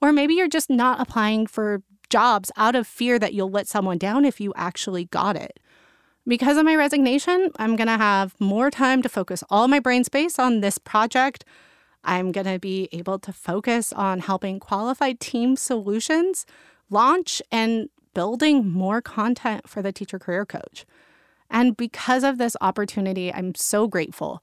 Or 0.00 0.12
maybe 0.12 0.34
you're 0.34 0.48
just 0.48 0.70
not 0.70 1.00
applying 1.00 1.46
for 1.46 1.82
jobs 2.10 2.52
out 2.56 2.76
of 2.76 2.86
fear 2.86 3.18
that 3.18 3.34
you'll 3.34 3.50
let 3.50 3.66
someone 3.66 3.98
down 3.98 4.24
if 4.24 4.40
you 4.40 4.52
actually 4.56 5.06
got 5.06 5.36
it. 5.36 5.58
Because 6.28 6.56
of 6.56 6.64
my 6.64 6.74
resignation, 6.74 7.50
I'm 7.56 7.76
going 7.76 7.86
to 7.86 7.96
have 7.96 8.34
more 8.40 8.68
time 8.70 9.00
to 9.02 9.08
focus 9.08 9.44
all 9.48 9.68
my 9.68 9.78
brain 9.78 10.02
space 10.02 10.40
on 10.40 10.60
this 10.60 10.76
project. 10.76 11.44
I'm 12.02 12.32
going 12.32 12.46
to 12.46 12.58
be 12.58 12.88
able 12.90 13.20
to 13.20 13.32
focus 13.32 13.92
on 13.92 14.20
helping 14.20 14.58
qualified 14.58 15.20
team 15.20 15.54
solutions 15.56 16.44
launch 16.90 17.40
and 17.52 17.90
building 18.12 18.68
more 18.68 19.00
content 19.00 19.68
for 19.68 19.82
the 19.82 19.92
teacher 19.92 20.18
career 20.18 20.44
coach. 20.44 20.84
And 21.48 21.76
because 21.76 22.24
of 22.24 22.38
this 22.38 22.56
opportunity, 22.60 23.32
I'm 23.32 23.54
so 23.54 23.86
grateful. 23.86 24.42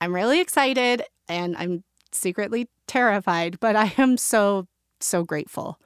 I'm 0.00 0.14
really 0.14 0.40
excited 0.40 1.02
and 1.28 1.56
I'm 1.58 1.84
secretly 2.10 2.68
terrified, 2.86 3.60
but 3.60 3.76
I 3.76 3.92
am 3.98 4.16
so, 4.16 4.66
so 5.00 5.24
grateful. 5.24 5.78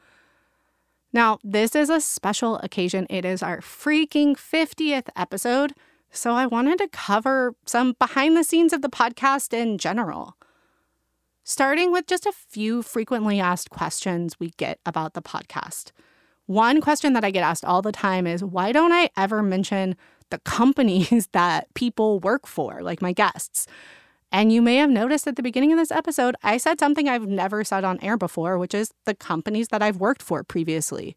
Now, 1.16 1.38
this 1.42 1.74
is 1.74 1.88
a 1.88 1.98
special 1.98 2.58
occasion. 2.58 3.06
It 3.08 3.24
is 3.24 3.42
our 3.42 3.62
freaking 3.62 4.36
50th 4.36 5.08
episode. 5.16 5.72
So 6.10 6.34
I 6.34 6.44
wanted 6.44 6.76
to 6.76 6.88
cover 6.88 7.54
some 7.64 7.94
behind 7.98 8.36
the 8.36 8.44
scenes 8.44 8.74
of 8.74 8.82
the 8.82 8.90
podcast 8.90 9.54
in 9.54 9.78
general. 9.78 10.36
Starting 11.42 11.90
with 11.90 12.06
just 12.06 12.26
a 12.26 12.32
few 12.32 12.82
frequently 12.82 13.40
asked 13.40 13.70
questions 13.70 14.38
we 14.38 14.50
get 14.58 14.78
about 14.84 15.14
the 15.14 15.22
podcast. 15.22 15.92
One 16.44 16.82
question 16.82 17.14
that 17.14 17.24
I 17.24 17.30
get 17.30 17.42
asked 17.42 17.64
all 17.64 17.80
the 17.80 17.92
time 17.92 18.26
is 18.26 18.44
why 18.44 18.70
don't 18.70 18.92
I 18.92 19.08
ever 19.16 19.42
mention 19.42 19.96
the 20.28 20.40
companies 20.40 21.28
that 21.32 21.72
people 21.72 22.20
work 22.20 22.46
for, 22.46 22.82
like 22.82 23.00
my 23.00 23.14
guests? 23.14 23.66
And 24.36 24.52
you 24.52 24.60
may 24.60 24.76
have 24.76 24.90
noticed 24.90 25.26
at 25.26 25.36
the 25.36 25.42
beginning 25.42 25.72
of 25.72 25.78
this 25.78 25.90
episode, 25.90 26.36
I 26.42 26.58
said 26.58 26.78
something 26.78 27.08
I've 27.08 27.26
never 27.26 27.64
said 27.64 27.84
on 27.84 27.98
air 28.02 28.18
before, 28.18 28.58
which 28.58 28.74
is 28.74 28.92
the 29.06 29.14
companies 29.14 29.68
that 29.68 29.82
I've 29.82 29.96
worked 29.96 30.22
for 30.22 30.44
previously. 30.44 31.16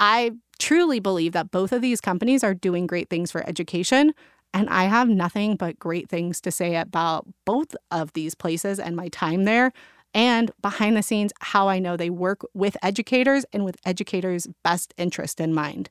I 0.00 0.30
truly 0.58 0.98
believe 0.98 1.32
that 1.32 1.50
both 1.50 1.72
of 1.72 1.82
these 1.82 2.00
companies 2.00 2.42
are 2.42 2.54
doing 2.54 2.86
great 2.86 3.10
things 3.10 3.30
for 3.30 3.46
education. 3.46 4.14
And 4.54 4.70
I 4.70 4.84
have 4.84 5.10
nothing 5.10 5.56
but 5.56 5.78
great 5.78 6.08
things 6.08 6.40
to 6.40 6.50
say 6.50 6.76
about 6.76 7.26
both 7.44 7.76
of 7.90 8.14
these 8.14 8.34
places 8.34 8.80
and 8.80 8.96
my 8.96 9.08
time 9.08 9.44
there, 9.44 9.70
and 10.14 10.50
behind 10.62 10.96
the 10.96 11.02
scenes, 11.02 11.34
how 11.40 11.68
I 11.68 11.80
know 11.80 11.98
they 11.98 12.08
work 12.08 12.46
with 12.54 12.78
educators 12.82 13.44
and 13.52 13.62
with 13.62 13.76
educators' 13.84 14.48
best 14.64 14.94
interest 14.96 15.38
in 15.38 15.52
mind. 15.52 15.90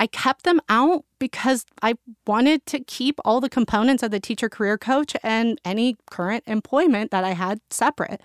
I 0.00 0.06
kept 0.06 0.44
them 0.44 0.62
out 0.70 1.04
because 1.18 1.66
I 1.82 1.94
wanted 2.26 2.64
to 2.66 2.80
keep 2.80 3.20
all 3.22 3.38
the 3.38 3.50
components 3.50 4.02
of 4.02 4.10
the 4.10 4.18
teacher 4.18 4.48
career 4.48 4.78
coach 4.78 5.14
and 5.22 5.60
any 5.62 5.98
current 6.10 6.42
employment 6.46 7.10
that 7.10 7.22
I 7.22 7.32
had 7.32 7.60
separate. 7.68 8.22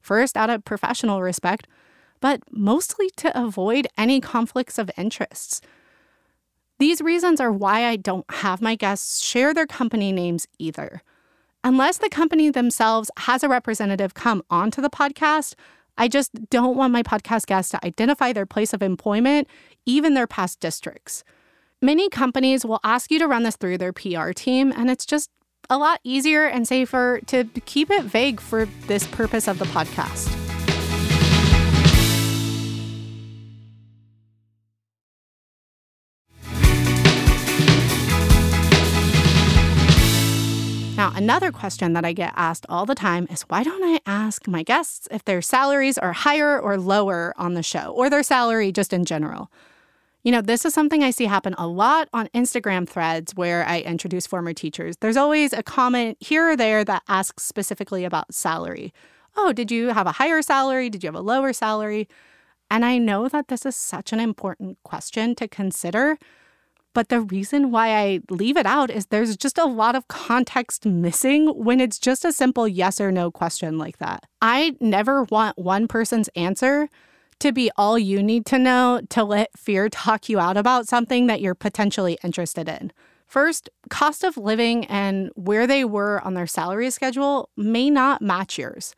First, 0.00 0.36
out 0.36 0.50
of 0.50 0.64
professional 0.64 1.20
respect, 1.20 1.66
but 2.20 2.42
mostly 2.52 3.10
to 3.16 3.36
avoid 3.36 3.88
any 3.98 4.20
conflicts 4.20 4.78
of 4.78 4.88
interests. 4.96 5.60
These 6.78 7.00
reasons 7.00 7.40
are 7.40 7.50
why 7.50 7.86
I 7.86 7.96
don't 7.96 8.30
have 8.30 8.62
my 8.62 8.76
guests 8.76 9.20
share 9.20 9.52
their 9.52 9.66
company 9.66 10.12
names 10.12 10.46
either. 10.60 11.02
Unless 11.64 11.98
the 11.98 12.08
company 12.08 12.50
themselves 12.50 13.10
has 13.16 13.42
a 13.42 13.48
representative 13.48 14.14
come 14.14 14.44
onto 14.48 14.80
the 14.80 14.90
podcast, 14.90 15.56
I 15.98 16.08
just 16.08 16.30
don't 16.50 16.76
want 16.76 16.92
my 16.92 17.02
podcast 17.02 17.46
guests 17.46 17.70
to 17.72 17.84
identify 17.84 18.32
their 18.32 18.46
place 18.46 18.72
of 18.72 18.82
employment, 18.82 19.48
even 19.86 20.14
their 20.14 20.26
past 20.26 20.60
districts. 20.60 21.24
Many 21.82 22.08
companies 22.08 22.64
will 22.64 22.80
ask 22.84 23.10
you 23.10 23.18
to 23.18 23.26
run 23.26 23.42
this 23.42 23.56
through 23.56 23.78
their 23.78 23.92
PR 23.92 24.30
team, 24.30 24.72
and 24.74 24.90
it's 24.90 25.06
just 25.06 25.30
a 25.68 25.78
lot 25.78 26.00
easier 26.04 26.46
and 26.46 26.66
safer 26.66 27.20
to 27.26 27.44
keep 27.64 27.90
it 27.90 28.04
vague 28.04 28.40
for 28.40 28.66
this 28.86 29.06
purpose 29.06 29.48
of 29.48 29.58
the 29.58 29.66
podcast. 29.66 30.45
Now, 41.06 41.16
another 41.16 41.52
question 41.52 41.92
that 41.92 42.04
I 42.04 42.12
get 42.12 42.32
asked 42.34 42.66
all 42.68 42.84
the 42.84 42.96
time 42.96 43.28
is 43.30 43.42
why 43.42 43.62
don't 43.62 43.84
I 43.84 44.00
ask 44.06 44.48
my 44.48 44.64
guests 44.64 45.06
if 45.12 45.24
their 45.24 45.40
salaries 45.40 45.96
are 45.98 46.12
higher 46.12 46.60
or 46.60 46.76
lower 46.76 47.32
on 47.36 47.54
the 47.54 47.62
show, 47.62 47.92
or 47.92 48.10
their 48.10 48.24
salary 48.24 48.72
just 48.72 48.92
in 48.92 49.04
general? 49.04 49.52
You 50.24 50.32
know, 50.32 50.40
this 50.40 50.64
is 50.64 50.74
something 50.74 51.04
I 51.04 51.10
see 51.10 51.26
happen 51.26 51.54
a 51.58 51.68
lot 51.68 52.08
on 52.12 52.26
Instagram 52.34 52.88
threads 52.88 53.36
where 53.36 53.64
I 53.64 53.82
introduce 53.82 54.26
former 54.26 54.52
teachers. 54.52 54.96
There's 54.96 55.16
always 55.16 55.52
a 55.52 55.62
comment 55.62 56.16
here 56.18 56.50
or 56.50 56.56
there 56.56 56.84
that 56.84 57.04
asks 57.06 57.44
specifically 57.44 58.04
about 58.04 58.34
salary. 58.34 58.92
Oh, 59.36 59.52
did 59.52 59.70
you 59.70 59.90
have 59.90 60.08
a 60.08 60.12
higher 60.12 60.42
salary? 60.42 60.90
Did 60.90 61.04
you 61.04 61.06
have 61.06 61.14
a 61.14 61.20
lower 61.20 61.52
salary? 61.52 62.08
And 62.68 62.84
I 62.84 62.98
know 62.98 63.28
that 63.28 63.46
this 63.46 63.64
is 63.64 63.76
such 63.76 64.12
an 64.12 64.18
important 64.18 64.78
question 64.82 65.36
to 65.36 65.46
consider 65.46 66.18
but 66.96 67.10
the 67.10 67.20
reason 67.20 67.70
why 67.70 67.94
I 67.94 68.20
leave 68.30 68.56
it 68.56 68.64
out 68.64 68.90
is 68.90 69.04
there's 69.04 69.36
just 69.36 69.58
a 69.58 69.66
lot 69.66 69.94
of 69.94 70.08
context 70.08 70.86
missing 70.86 71.48
when 71.48 71.78
it's 71.78 71.98
just 71.98 72.24
a 72.24 72.32
simple 72.32 72.66
yes 72.66 73.02
or 73.02 73.12
no 73.12 73.30
question 73.30 73.76
like 73.76 73.98
that. 73.98 74.24
I 74.40 74.76
never 74.80 75.24
want 75.24 75.58
one 75.58 75.88
person's 75.88 76.28
answer 76.28 76.88
to 77.40 77.52
be 77.52 77.70
all 77.76 77.98
you 77.98 78.22
need 78.22 78.46
to 78.46 78.58
know 78.58 79.02
to 79.10 79.24
let 79.24 79.58
fear 79.58 79.90
talk 79.90 80.30
you 80.30 80.40
out 80.40 80.56
about 80.56 80.88
something 80.88 81.26
that 81.26 81.42
you're 81.42 81.54
potentially 81.54 82.16
interested 82.24 82.66
in. 82.66 82.94
First, 83.26 83.68
cost 83.90 84.24
of 84.24 84.38
living 84.38 84.86
and 84.86 85.28
where 85.34 85.66
they 85.66 85.84
were 85.84 86.22
on 86.24 86.32
their 86.32 86.46
salary 86.46 86.88
schedule 86.88 87.50
may 87.58 87.90
not 87.90 88.22
match 88.22 88.56
yours 88.56 88.94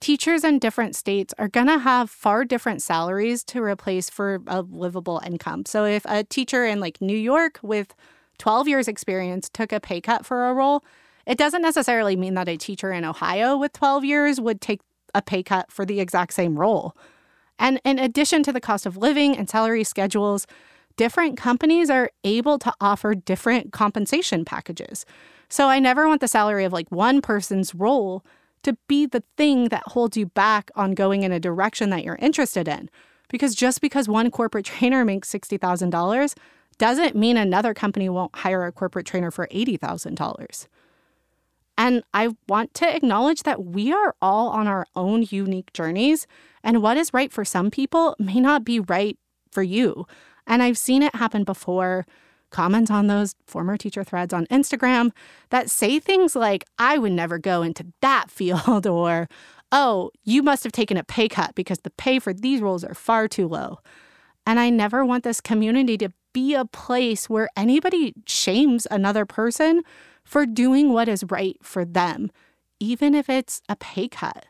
teachers 0.00 0.44
in 0.44 0.58
different 0.58 0.96
states 0.96 1.34
are 1.38 1.48
going 1.48 1.66
to 1.66 1.78
have 1.78 2.10
far 2.10 2.44
different 2.44 2.82
salaries 2.82 3.42
to 3.44 3.62
replace 3.62 4.10
for 4.10 4.40
a 4.46 4.62
livable 4.62 5.20
income. 5.24 5.64
So 5.66 5.84
if 5.84 6.04
a 6.06 6.24
teacher 6.24 6.64
in 6.64 6.80
like 6.80 7.00
New 7.00 7.16
York 7.16 7.58
with 7.62 7.94
12 8.38 8.68
years 8.68 8.88
experience 8.88 9.48
took 9.48 9.72
a 9.72 9.80
pay 9.80 10.00
cut 10.00 10.26
for 10.26 10.48
a 10.48 10.54
role, 10.54 10.84
it 11.26 11.38
doesn't 11.38 11.62
necessarily 11.62 12.16
mean 12.16 12.34
that 12.34 12.48
a 12.48 12.56
teacher 12.56 12.92
in 12.92 13.04
Ohio 13.04 13.56
with 13.56 13.72
12 13.72 14.04
years 14.04 14.40
would 14.40 14.60
take 14.60 14.80
a 15.14 15.22
pay 15.22 15.42
cut 15.42 15.72
for 15.72 15.84
the 15.84 16.00
exact 16.00 16.34
same 16.34 16.58
role. 16.58 16.96
And 17.58 17.80
in 17.84 17.98
addition 17.98 18.42
to 18.44 18.52
the 18.52 18.60
cost 18.60 18.86
of 18.86 18.96
living 18.96 19.36
and 19.36 19.48
salary 19.48 19.82
schedules, 19.82 20.46
different 20.96 21.36
companies 21.36 21.90
are 21.90 22.10
able 22.22 22.58
to 22.58 22.72
offer 22.80 23.14
different 23.14 23.72
compensation 23.72 24.44
packages. 24.44 25.06
So 25.48 25.68
I 25.68 25.78
never 25.78 26.06
want 26.06 26.20
the 26.20 26.28
salary 26.28 26.64
of 26.64 26.72
like 26.72 26.90
one 26.90 27.20
person's 27.22 27.74
role 27.74 28.24
to 28.62 28.76
be 28.88 29.06
the 29.06 29.22
thing 29.36 29.68
that 29.68 29.82
holds 29.86 30.16
you 30.16 30.26
back 30.26 30.70
on 30.74 30.94
going 30.94 31.22
in 31.22 31.32
a 31.32 31.40
direction 31.40 31.90
that 31.90 32.04
you're 32.04 32.16
interested 32.16 32.68
in. 32.68 32.90
Because 33.28 33.54
just 33.54 33.80
because 33.80 34.08
one 34.08 34.30
corporate 34.30 34.64
trainer 34.66 35.04
makes 35.04 35.32
$60,000 35.32 36.34
doesn't 36.78 37.16
mean 37.16 37.36
another 37.36 37.74
company 37.74 38.08
won't 38.08 38.36
hire 38.36 38.64
a 38.64 38.72
corporate 38.72 39.06
trainer 39.06 39.30
for 39.30 39.46
$80,000. 39.48 40.66
And 41.78 42.02
I 42.14 42.30
want 42.48 42.72
to 42.74 42.96
acknowledge 42.96 43.42
that 43.42 43.64
we 43.64 43.92
are 43.92 44.14
all 44.22 44.48
on 44.48 44.66
our 44.66 44.86
own 44.94 45.26
unique 45.28 45.72
journeys, 45.72 46.26
and 46.62 46.82
what 46.82 46.96
is 46.96 47.12
right 47.12 47.32
for 47.32 47.44
some 47.44 47.70
people 47.70 48.16
may 48.18 48.40
not 48.40 48.64
be 48.64 48.80
right 48.80 49.18
for 49.50 49.62
you. 49.62 50.06
And 50.46 50.62
I've 50.62 50.78
seen 50.78 51.02
it 51.02 51.14
happen 51.14 51.44
before 51.44 52.06
comment 52.56 52.90
on 52.90 53.06
those 53.06 53.34
former 53.46 53.76
teacher 53.76 54.02
threads 54.02 54.32
on 54.32 54.46
Instagram 54.46 55.10
that 55.50 55.70
say 55.70 56.00
things 56.00 56.34
like, 56.34 56.64
I 56.78 56.96
would 56.96 57.12
never 57.12 57.38
go 57.38 57.60
into 57.60 57.86
that 58.00 58.30
field, 58.30 58.86
or, 58.86 59.28
oh, 59.70 60.10
you 60.24 60.42
must 60.42 60.64
have 60.64 60.72
taken 60.72 60.96
a 60.96 61.04
pay 61.04 61.28
cut 61.28 61.54
because 61.54 61.80
the 61.80 61.90
pay 61.90 62.18
for 62.18 62.32
these 62.32 62.62
roles 62.62 62.82
are 62.82 62.94
far 62.94 63.28
too 63.28 63.46
low. 63.46 63.78
And 64.46 64.58
I 64.58 64.70
never 64.70 65.04
want 65.04 65.22
this 65.22 65.40
community 65.40 65.98
to 65.98 66.08
be 66.32 66.54
a 66.54 66.64
place 66.64 67.28
where 67.28 67.50
anybody 67.56 68.14
shames 68.26 68.86
another 68.90 69.26
person 69.26 69.82
for 70.24 70.46
doing 70.46 70.92
what 70.92 71.08
is 71.08 71.24
right 71.28 71.56
for 71.62 71.84
them, 71.84 72.30
even 72.80 73.14
if 73.14 73.28
it's 73.28 73.60
a 73.68 73.76
pay 73.76 74.08
cut. 74.08 74.46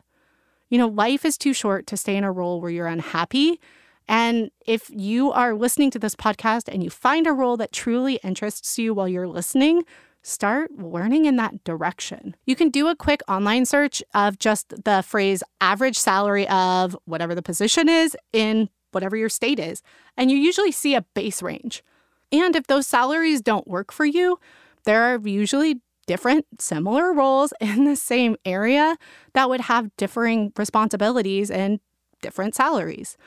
You 0.69 0.77
know, 0.77 0.87
life 0.87 1.25
is 1.25 1.37
too 1.37 1.53
short 1.53 1.87
to 1.87 1.97
stay 1.97 2.15
in 2.15 2.23
a 2.23 2.31
role 2.31 2.61
where 2.61 2.71
you're 2.71 2.87
unhappy 2.87 3.59
and 4.07 4.51
if 4.65 4.89
you 4.89 5.31
are 5.31 5.53
listening 5.53 5.91
to 5.91 5.99
this 5.99 6.15
podcast 6.15 6.67
and 6.67 6.83
you 6.83 6.89
find 6.89 7.27
a 7.27 7.33
role 7.33 7.57
that 7.57 7.71
truly 7.71 8.15
interests 8.23 8.77
you 8.77 8.93
while 8.93 9.07
you're 9.07 9.27
listening, 9.27 9.83
start 10.23 10.71
learning 10.77 11.25
in 11.25 11.35
that 11.37 11.63
direction. 11.63 12.35
You 12.45 12.55
can 12.55 12.69
do 12.69 12.87
a 12.87 12.95
quick 12.95 13.21
online 13.27 13.65
search 13.65 14.03
of 14.13 14.39
just 14.39 14.83
the 14.83 15.03
phrase 15.05 15.43
average 15.61 15.97
salary 15.97 16.47
of 16.49 16.97
whatever 17.05 17.35
the 17.35 17.41
position 17.41 17.89
is 17.89 18.15
in 18.33 18.69
whatever 18.91 19.17
your 19.17 19.29
state 19.29 19.59
is, 19.59 19.81
and 20.15 20.31
you 20.31 20.37
usually 20.37 20.71
see 20.71 20.95
a 20.95 21.05
base 21.13 21.41
range. 21.41 21.83
And 22.31 22.55
if 22.55 22.67
those 22.67 22.87
salaries 22.87 23.41
don't 23.41 23.67
work 23.67 23.91
for 23.91 24.05
you, 24.05 24.39
there 24.85 25.03
are 25.03 25.19
usually 25.23 25.81
different 26.07 26.45
similar 26.59 27.13
roles 27.13 27.53
in 27.61 27.83
the 27.83 27.95
same 27.95 28.35
area 28.45 28.97
that 29.33 29.49
would 29.49 29.61
have 29.61 29.95
differing 29.97 30.51
responsibilities 30.57 31.51
and 31.51 31.79
different 32.21 32.55
salaries. 32.55 33.17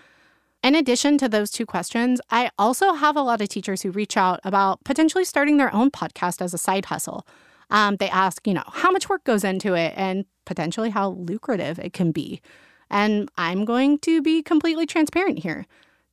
In 0.63 0.75
addition 0.75 1.17
to 1.19 1.29
those 1.29 1.51
two 1.51 1.65
questions, 1.65 2.21
I 2.31 2.51
also 2.59 2.93
have 2.93 3.17
a 3.17 3.23
lot 3.23 3.41
of 3.41 3.49
teachers 3.49 3.81
who 3.83 3.91
reach 3.91 4.17
out 4.17 4.41
about 4.45 4.85
potentially 4.85 5.25
starting 5.25 5.57
their 5.57 5.75
own 5.75 5.91
podcast 5.91 6.43
as 6.43 6.53
a 6.53 6.59
side 6.59 6.87
hustle. 6.87 7.27
Um, 7.71 7.97
they 7.97 8.11
ask, 8.11 8.47
you 8.47 8.53
know, 8.53 8.65
how 8.67 8.91
much 8.91 9.09
work 9.09 9.25
goes 9.25 9.43
into 9.43 9.75
it 9.75 9.95
and 9.97 10.27
potentially 10.45 10.91
how 10.91 11.11
lucrative 11.11 11.79
it 11.79 11.93
can 11.95 12.13
be. 12.13 12.43
And 12.91 13.31
I'm 13.39 13.65
going 13.65 13.99
to 14.01 14.21
be 14.21 14.43
completely 14.43 14.85
transparent 14.85 15.39
here. 15.39 15.67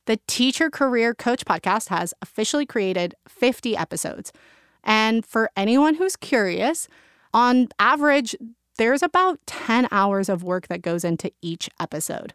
The 0.06 0.18
Teacher 0.26 0.70
Career 0.70 1.14
Coach 1.14 1.44
podcast 1.44 1.88
has 1.88 2.14
officially 2.22 2.64
created 2.64 3.14
50 3.28 3.76
episodes. 3.76 4.32
And 4.82 5.26
for 5.26 5.50
anyone 5.56 5.96
who's 5.96 6.16
curious, 6.16 6.88
on 7.34 7.68
average, 7.78 8.34
there's 8.78 9.02
about 9.02 9.40
10 9.46 9.88
hours 9.90 10.30
of 10.30 10.42
work 10.42 10.68
that 10.68 10.80
goes 10.80 11.04
into 11.04 11.30
each 11.42 11.68
episode. 11.78 12.32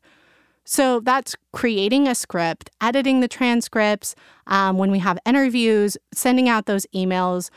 So 0.65 0.99
that's 1.01 1.35
creating 1.51 2.07
a 2.07 2.15
script, 2.15 2.69
editing 2.81 3.19
the 3.19 3.27
transcripts, 3.27 4.15
um, 4.47 4.77
when 4.77 4.91
we 4.91 4.99
have 4.99 5.19
interviews, 5.25 5.97
sending 6.13 6.47
out 6.47 6.65
those 6.65 6.85
emails, 6.95 7.49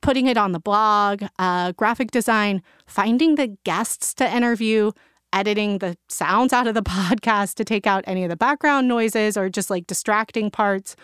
putting 0.00 0.26
it 0.26 0.36
on 0.36 0.52
the 0.52 0.60
blog, 0.60 1.24
uh, 1.38 1.72
graphic 1.72 2.10
design, 2.10 2.62
finding 2.86 3.34
the 3.34 3.56
guests 3.64 4.14
to 4.14 4.34
interview, 4.36 4.92
editing 5.32 5.78
the 5.78 5.96
sounds 6.08 6.52
out 6.52 6.66
of 6.66 6.74
the 6.74 6.82
podcast 6.82 7.54
to 7.54 7.64
take 7.64 7.86
out 7.86 8.04
any 8.06 8.22
of 8.22 8.30
the 8.30 8.36
background 8.36 8.88
noises 8.88 9.36
or 9.36 9.48
just 9.48 9.68
like 9.68 9.86
distracting 9.86 10.50
parts. 10.50 10.96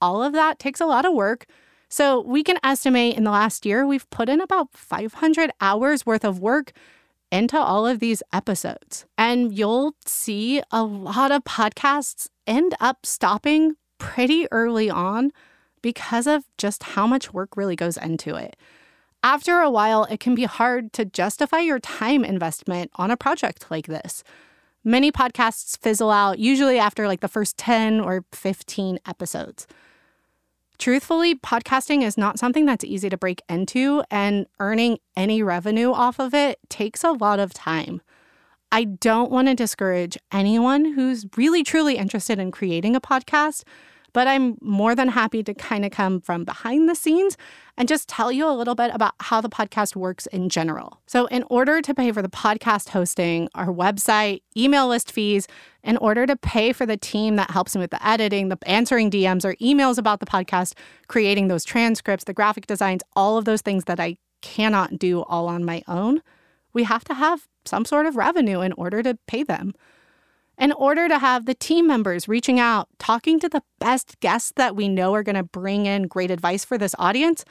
All 0.00 0.22
of 0.22 0.32
that 0.32 0.58
takes 0.58 0.80
a 0.80 0.86
lot 0.86 1.04
of 1.04 1.12
work. 1.12 1.46
So 1.88 2.20
we 2.20 2.44
can 2.44 2.56
estimate 2.62 3.16
in 3.16 3.24
the 3.24 3.32
last 3.32 3.66
year, 3.66 3.84
we've 3.84 4.08
put 4.10 4.28
in 4.28 4.40
about 4.40 4.68
500 4.72 5.50
hours 5.60 6.06
worth 6.06 6.24
of 6.24 6.38
work 6.38 6.72
into 7.30 7.58
all 7.58 7.86
of 7.86 8.00
these 8.00 8.22
episodes. 8.32 9.06
And 9.16 9.56
you'll 9.56 9.94
see 10.04 10.62
a 10.70 10.82
lot 10.82 11.30
of 11.30 11.44
podcasts 11.44 12.28
end 12.46 12.74
up 12.80 13.06
stopping 13.06 13.76
pretty 13.98 14.46
early 14.50 14.90
on 14.90 15.30
because 15.82 16.26
of 16.26 16.44
just 16.58 16.82
how 16.82 17.06
much 17.06 17.32
work 17.32 17.56
really 17.56 17.76
goes 17.76 17.96
into 17.96 18.34
it. 18.34 18.56
After 19.22 19.60
a 19.60 19.70
while, 19.70 20.04
it 20.04 20.18
can 20.18 20.34
be 20.34 20.44
hard 20.44 20.92
to 20.94 21.04
justify 21.04 21.60
your 21.60 21.78
time 21.78 22.24
investment 22.24 22.90
on 22.94 23.10
a 23.10 23.16
project 23.16 23.70
like 23.70 23.86
this. 23.86 24.24
Many 24.82 25.12
podcasts 25.12 25.78
fizzle 25.78 26.10
out, 26.10 26.38
usually 26.38 26.78
after 26.78 27.06
like 27.06 27.20
the 27.20 27.28
first 27.28 27.58
10 27.58 28.00
or 28.00 28.24
15 28.32 28.98
episodes. 29.06 29.66
Truthfully, 30.80 31.34
podcasting 31.34 32.02
is 32.02 32.16
not 32.16 32.38
something 32.38 32.64
that's 32.64 32.86
easy 32.86 33.10
to 33.10 33.18
break 33.18 33.42
into, 33.50 34.02
and 34.10 34.46
earning 34.60 34.96
any 35.14 35.42
revenue 35.42 35.92
off 35.92 36.18
of 36.18 36.32
it 36.32 36.58
takes 36.70 37.04
a 37.04 37.12
lot 37.12 37.38
of 37.38 37.52
time. 37.52 38.00
I 38.72 38.84
don't 38.84 39.30
want 39.30 39.48
to 39.48 39.54
discourage 39.54 40.16
anyone 40.32 40.94
who's 40.94 41.26
really 41.36 41.62
truly 41.62 41.98
interested 41.98 42.38
in 42.38 42.50
creating 42.50 42.96
a 42.96 43.00
podcast 43.00 43.64
but 44.12 44.26
I'm 44.26 44.56
more 44.60 44.94
than 44.94 45.08
happy 45.08 45.42
to 45.42 45.54
kind 45.54 45.84
of 45.84 45.90
come 45.90 46.20
from 46.20 46.44
behind 46.44 46.88
the 46.88 46.94
scenes 46.94 47.36
and 47.76 47.88
just 47.88 48.08
tell 48.08 48.30
you 48.30 48.48
a 48.48 48.52
little 48.52 48.74
bit 48.74 48.90
about 48.94 49.14
how 49.20 49.40
the 49.40 49.48
podcast 49.48 49.96
works 49.96 50.26
in 50.26 50.48
general. 50.48 51.00
So, 51.06 51.26
in 51.26 51.44
order 51.50 51.80
to 51.80 51.94
pay 51.94 52.12
for 52.12 52.22
the 52.22 52.28
podcast 52.28 52.90
hosting, 52.90 53.48
our 53.54 53.68
website, 53.68 54.42
email 54.56 54.88
list 54.88 55.12
fees, 55.12 55.46
in 55.82 55.96
order 55.96 56.26
to 56.26 56.36
pay 56.36 56.72
for 56.72 56.86
the 56.86 56.96
team 56.96 57.36
that 57.36 57.50
helps 57.50 57.74
me 57.74 57.80
with 57.80 57.90
the 57.90 58.06
editing, 58.06 58.48
the 58.48 58.58
answering 58.66 59.10
DMs 59.10 59.44
or 59.44 59.54
emails 59.56 59.98
about 59.98 60.20
the 60.20 60.26
podcast, 60.26 60.74
creating 61.08 61.48
those 61.48 61.64
transcripts, 61.64 62.24
the 62.24 62.34
graphic 62.34 62.66
designs, 62.66 63.02
all 63.16 63.38
of 63.38 63.44
those 63.44 63.62
things 63.62 63.84
that 63.84 64.00
I 64.00 64.16
cannot 64.42 64.98
do 64.98 65.22
all 65.22 65.48
on 65.48 65.64
my 65.64 65.82
own, 65.88 66.22
we 66.72 66.84
have 66.84 67.04
to 67.04 67.14
have 67.14 67.46
some 67.64 67.84
sort 67.84 68.06
of 68.06 68.16
revenue 68.16 68.60
in 68.60 68.72
order 68.72 69.02
to 69.02 69.18
pay 69.26 69.42
them 69.42 69.74
in 70.60 70.72
order 70.72 71.08
to 71.08 71.18
have 71.18 71.46
the 71.46 71.54
team 71.54 71.86
members 71.86 72.28
reaching 72.28 72.60
out, 72.60 72.88
talking 72.98 73.40
to 73.40 73.48
the 73.48 73.62
best 73.78 74.20
guests 74.20 74.52
that 74.56 74.76
we 74.76 74.88
know 74.88 75.14
are 75.14 75.22
going 75.22 75.34
to 75.34 75.42
bring 75.42 75.86
in 75.86 76.06
great 76.06 76.30
advice 76.30 76.66
for 76.66 76.76
this 76.76 76.94
audience, 76.98 77.44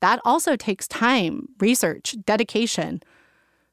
that 0.00 0.18
also 0.24 0.56
takes 0.56 0.88
time, 0.88 1.48
research, 1.60 2.16
dedication. 2.24 3.02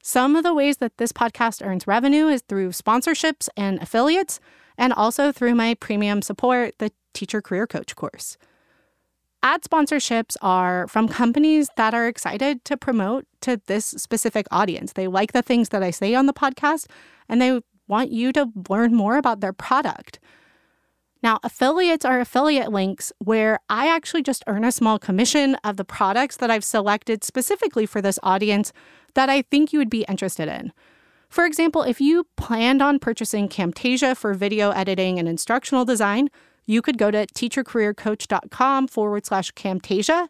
Some 0.03 0.35
of 0.35 0.43
the 0.43 0.53
ways 0.53 0.77
that 0.77 0.97
this 0.97 1.13
podcast 1.13 1.65
earns 1.65 1.87
revenue 1.87 2.27
is 2.27 2.41
through 2.41 2.69
sponsorships 2.69 3.47
and 3.55 3.81
affiliates, 3.81 4.41
and 4.77 4.91
also 4.91 5.31
through 5.31 5.55
my 5.55 5.73
premium 5.75 6.21
support, 6.21 6.75
the 6.79 6.91
Teacher 7.13 7.41
Career 7.41 7.67
Coach 7.67 7.95
course. 7.95 8.37
Ad 9.43 9.61
sponsorships 9.63 10.35
are 10.41 10.87
from 10.87 11.07
companies 11.07 11.69
that 11.75 11.93
are 11.93 12.07
excited 12.07 12.63
to 12.65 12.77
promote 12.77 13.25
to 13.41 13.59
this 13.67 13.85
specific 13.85 14.45
audience. 14.51 14.93
They 14.93 15.07
like 15.07 15.31
the 15.31 15.41
things 15.41 15.69
that 15.69 15.81
I 15.81 15.91
say 15.91 16.13
on 16.13 16.25
the 16.25 16.33
podcast 16.33 16.87
and 17.27 17.41
they 17.41 17.61
want 17.91 18.11
you 18.11 18.31
to 18.31 18.49
learn 18.69 18.95
more 18.95 19.17
about 19.17 19.41
their 19.41 19.53
product. 19.53 20.19
Now, 21.21 21.39
affiliates 21.43 22.03
are 22.03 22.19
affiliate 22.19 22.71
links 22.71 23.11
where 23.19 23.59
I 23.69 23.93
actually 23.93 24.23
just 24.23 24.43
earn 24.47 24.63
a 24.63 24.71
small 24.71 24.97
commission 24.97 25.55
of 25.63 25.77
the 25.77 25.85
products 25.85 26.37
that 26.37 26.49
I've 26.49 26.63
selected 26.63 27.23
specifically 27.23 27.85
for 27.85 28.01
this 28.01 28.17
audience 28.23 28.73
that 29.13 29.29
I 29.29 29.43
think 29.43 29.71
you 29.71 29.77
would 29.77 29.89
be 29.89 30.05
interested 30.09 30.47
in. 30.47 30.73
For 31.29 31.45
example, 31.45 31.83
if 31.83 32.01
you 32.01 32.25
planned 32.37 32.81
on 32.81 32.97
purchasing 32.97 33.47
Camtasia 33.47 34.17
for 34.17 34.33
video 34.33 34.71
editing 34.71 35.19
and 35.19 35.27
instructional 35.27 35.85
design, 35.85 36.29
you 36.65 36.81
could 36.81 36.97
go 36.97 37.11
to 37.11 37.27
teachercareercoach.com 37.27 38.87
forward 38.87 39.25
slash 39.25 39.51
Camtasia, 39.51 40.27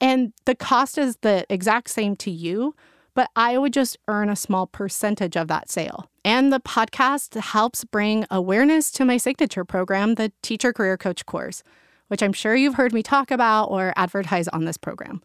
and 0.00 0.32
the 0.46 0.54
cost 0.54 0.96
is 0.96 1.16
the 1.18 1.44
exact 1.50 1.90
same 1.90 2.16
to 2.16 2.30
you 2.30 2.74
but 3.14 3.30
I 3.36 3.58
would 3.58 3.72
just 3.72 3.96
earn 4.08 4.28
a 4.28 4.36
small 4.36 4.66
percentage 4.66 5.36
of 5.36 5.48
that 5.48 5.70
sale. 5.70 6.10
And 6.24 6.52
the 6.52 6.60
podcast 6.60 7.38
helps 7.40 7.84
bring 7.84 8.26
awareness 8.30 8.90
to 8.92 9.04
my 9.04 9.16
signature 9.16 9.64
program, 9.64 10.14
the 10.14 10.32
Teacher 10.42 10.72
Career 10.72 10.96
Coach 10.96 11.26
course, 11.26 11.62
which 12.08 12.22
I'm 12.22 12.32
sure 12.32 12.54
you've 12.54 12.74
heard 12.74 12.92
me 12.92 13.02
talk 13.02 13.30
about 13.30 13.66
or 13.66 13.92
advertise 13.96 14.48
on 14.48 14.64
this 14.64 14.76
program. 14.76 15.22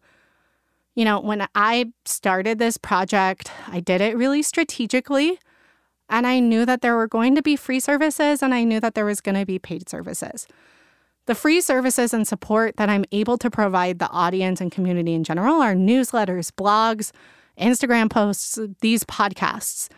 You 0.94 1.04
know, 1.04 1.20
when 1.20 1.46
I 1.54 1.92
started 2.06 2.58
this 2.58 2.78
project, 2.78 3.50
I 3.68 3.80
did 3.80 4.00
it 4.00 4.16
really 4.16 4.42
strategically. 4.42 5.38
And 6.08 6.26
I 6.26 6.38
knew 6.40 6.64
that 6.64 6.82
there 6.82 6.96
were 6.96 7.08
going 7.08 7.34
to 7.34 7.42
be 7.42 7.56
free 7.56 7.80
services 7.80 8.42
and 8.42 8.54
I 8.54 8.64
knew 8.64 8.80
that 8.80 8.94
there 8.94 9.04
was 9.04 9.20
going 9.20 9.34
to 9.34 9.44
be 9.44 9.58
paid 9.58 9.88
services. 9.88 10.46
The 11.26 11.34
free 11.34 11.60
services 11.60 12.14
and 12.14 12.26
support 12.26 12.76
that 12.76 12.88
I'm 12.88 13.04
able 13.10 13.36
to 13.38 13.50
provide 13.50 13.98
the 13.98 14.08
audience 14.10 14.60
and 14.60 14.70
community 14.70 15.12
in 15.12 15.24
general 15.24 15.60
are 15.60 15.74
newsletters, 15.74 16.52
blogs, 16.52 17.10
Instagram 17.60 18.10
posts, 18.10 18.58
these 18.80 19.04
podcasts. 19.04 19.88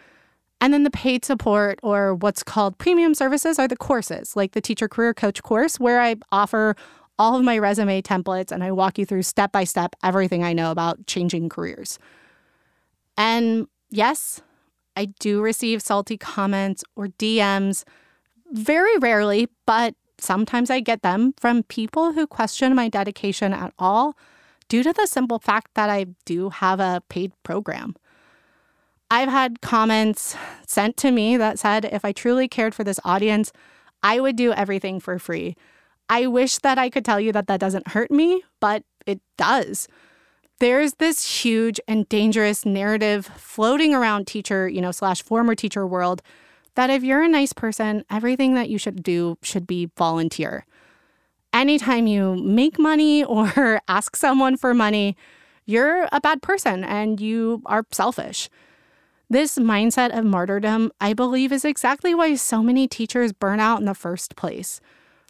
And 0.61 0.75
then 0.75 0.83
the 0.83 0.91
paid 0.91 1.25
support 1.25 1.79
or 1.83 2.15
what's 2.15 2.43
called 2.43 2.79
premium 2.79 3.15
services 3.15 3.59
are 3.59 3.69
the 3.69 3.77
courses, 3.77 4.35
like 4.35 4.53
the 4.53 4.61
Teacher 4.61 4.89
Career 4.89 5.15
Coach 5.15 5.43
course, 5.43 5.79
where 5.79 6.01
I 6.01 6.17
offer 6.33 6.75
all 7.19 7.37
of 7.37 7.45
my 7.45 7.59
resume 7.59 8.03
templates 8.03 8.53
and 8.53 8.63
I 8.63 8.73
walk 8.73 8.99
you 8.99 9.07
through 9.07 9.23
step 9.23 9.53
by 9.53 9.65
step 9.65 9.95
everything 10.03 10.45
I 10.45 10.53
know 10.53 10.71
about 10.71 11.07
changing 11.07 11.49
careers. 11.49 11.99
And 13.17 13.67
yes, 13.91 14.41
I 14.97 15.07
do 15.21 15.41
receive 15.41 15.83
salty 15.83 16.17
comments 16.17 16.85
or 16.97 17.07
DMs 17.07 17.85
very 18.53 18.97
rarely, 18.99 19.49
but 19.67 19.95
sometimes 20.19 20.71
I 20.71 20.81
get 20.81 21.03
them 21.03 21.35
from 21.37 21.63
people 21.65 22.13
who 22.13 22.27
question 22.27 22.75
my 22.75 22.89
dedication 22.89 23.53
at 23.53 23.73
all 23.79 24.17
due 24.69 24.83
to 24.83 24.93
the 24.93 25.07
simple 25.07 25.39
fact 25.39 25.75
that 25.75 25.91
I 25.91 26.07
do 26.25 26.51
have 26.51 26.81
a 26.81 27.03
paid 27.09 27.33
program. 27.43 27.97
I've 29.11 29.31
had 29.31 29.61
comments 29.61 30.37
sent 30.67 30.97
to 30.99 31.11
me 31.11 31.37
that 31.37 31.59
said 31.59 31.87
if 31.87 32.05
I 32.05 32.13
truly 32.13 32.47
cared 32.47 32.75
for 32.75 32.85
this 32.85 33.01
audience, 33.05 33.53
I 34.03 34.21
would 34.21 34.37
do 34.37 34.53
everything 34.53 35.01
for 35.01 35.19
free. 35.19 35.57
I 36.11 36.27
wish 36.27 36.59
that 36.59 36.79
I 36.79 36.91
could 36.91 37.05
tell 37.05 37.21
you 37.21 37.33
that 37.33 37.47
that 37.47 37.61
doesn't 37.61 37.89
hurt 37.89 38.11
me, 38.11 38.43
but 38.61 38.85
it 39.07 39.21
does. 39.37 39.89
There's 40.61 40.95
this 40.95 41.43
huge 41.45 41.81
and 41.87 42.09
dangerous 42.09 42.67
narrative 42.67 43.27
floating 43.37 43.95
around 43.95 44.27
teacher, 44.27 44.69
you 44.69 44.81
know, 44.81 44.91
slash 44.91 45.23
former 45.23 45.55
teacher 45.55 45.87
world 45.87 46.21
that 46.75 46.91
if 46.91 47.03
you're 47.03 47.23
a 47.23 47.29
nice 47.29 47.53
person, 47.53 48.05
everything 48.11 48.55
that 48.55 48.69
you 48.69 48.79
should 48.79 49.03
do 49.03 49.39
should 49.43 49.67
be 49.67 49.91
volunteer 49.97 50.65
anytime 51.53 52.07
you 52.07 52.37
make 52.37 52.79
money 52.79 53.25
or 53.25 53.81
ask 53.89 54.17
someone 54.17 54.57
for 54.57 54.75
money, 54.75 55.17
you're 55.67 56.09
a 56.13 56.21
bad 56.21 56.43
person 56.43 56.85
and 56.85 57.21
you 57.21 57.63
are 57.67 57.85
selfish. 57.93 58.49
This 59.31 59.59
mindset 59.59 60.17
of 60.17 60.25
martyrdom, 60.25 60.91
I 61.03 61.13
believe, 61.13 61.53
is 61.53 61.65
exactly 61.65 62.15
why 62.15 62.35
so 62.37 62.63
many 62.63 62.89
teachers 62.89 63.35
burn 63.35 63.61
out 63.61 63.79
in 63.79 63.85
the 63.85 63.95
first 63.95 64.37
place. 64.37 64.81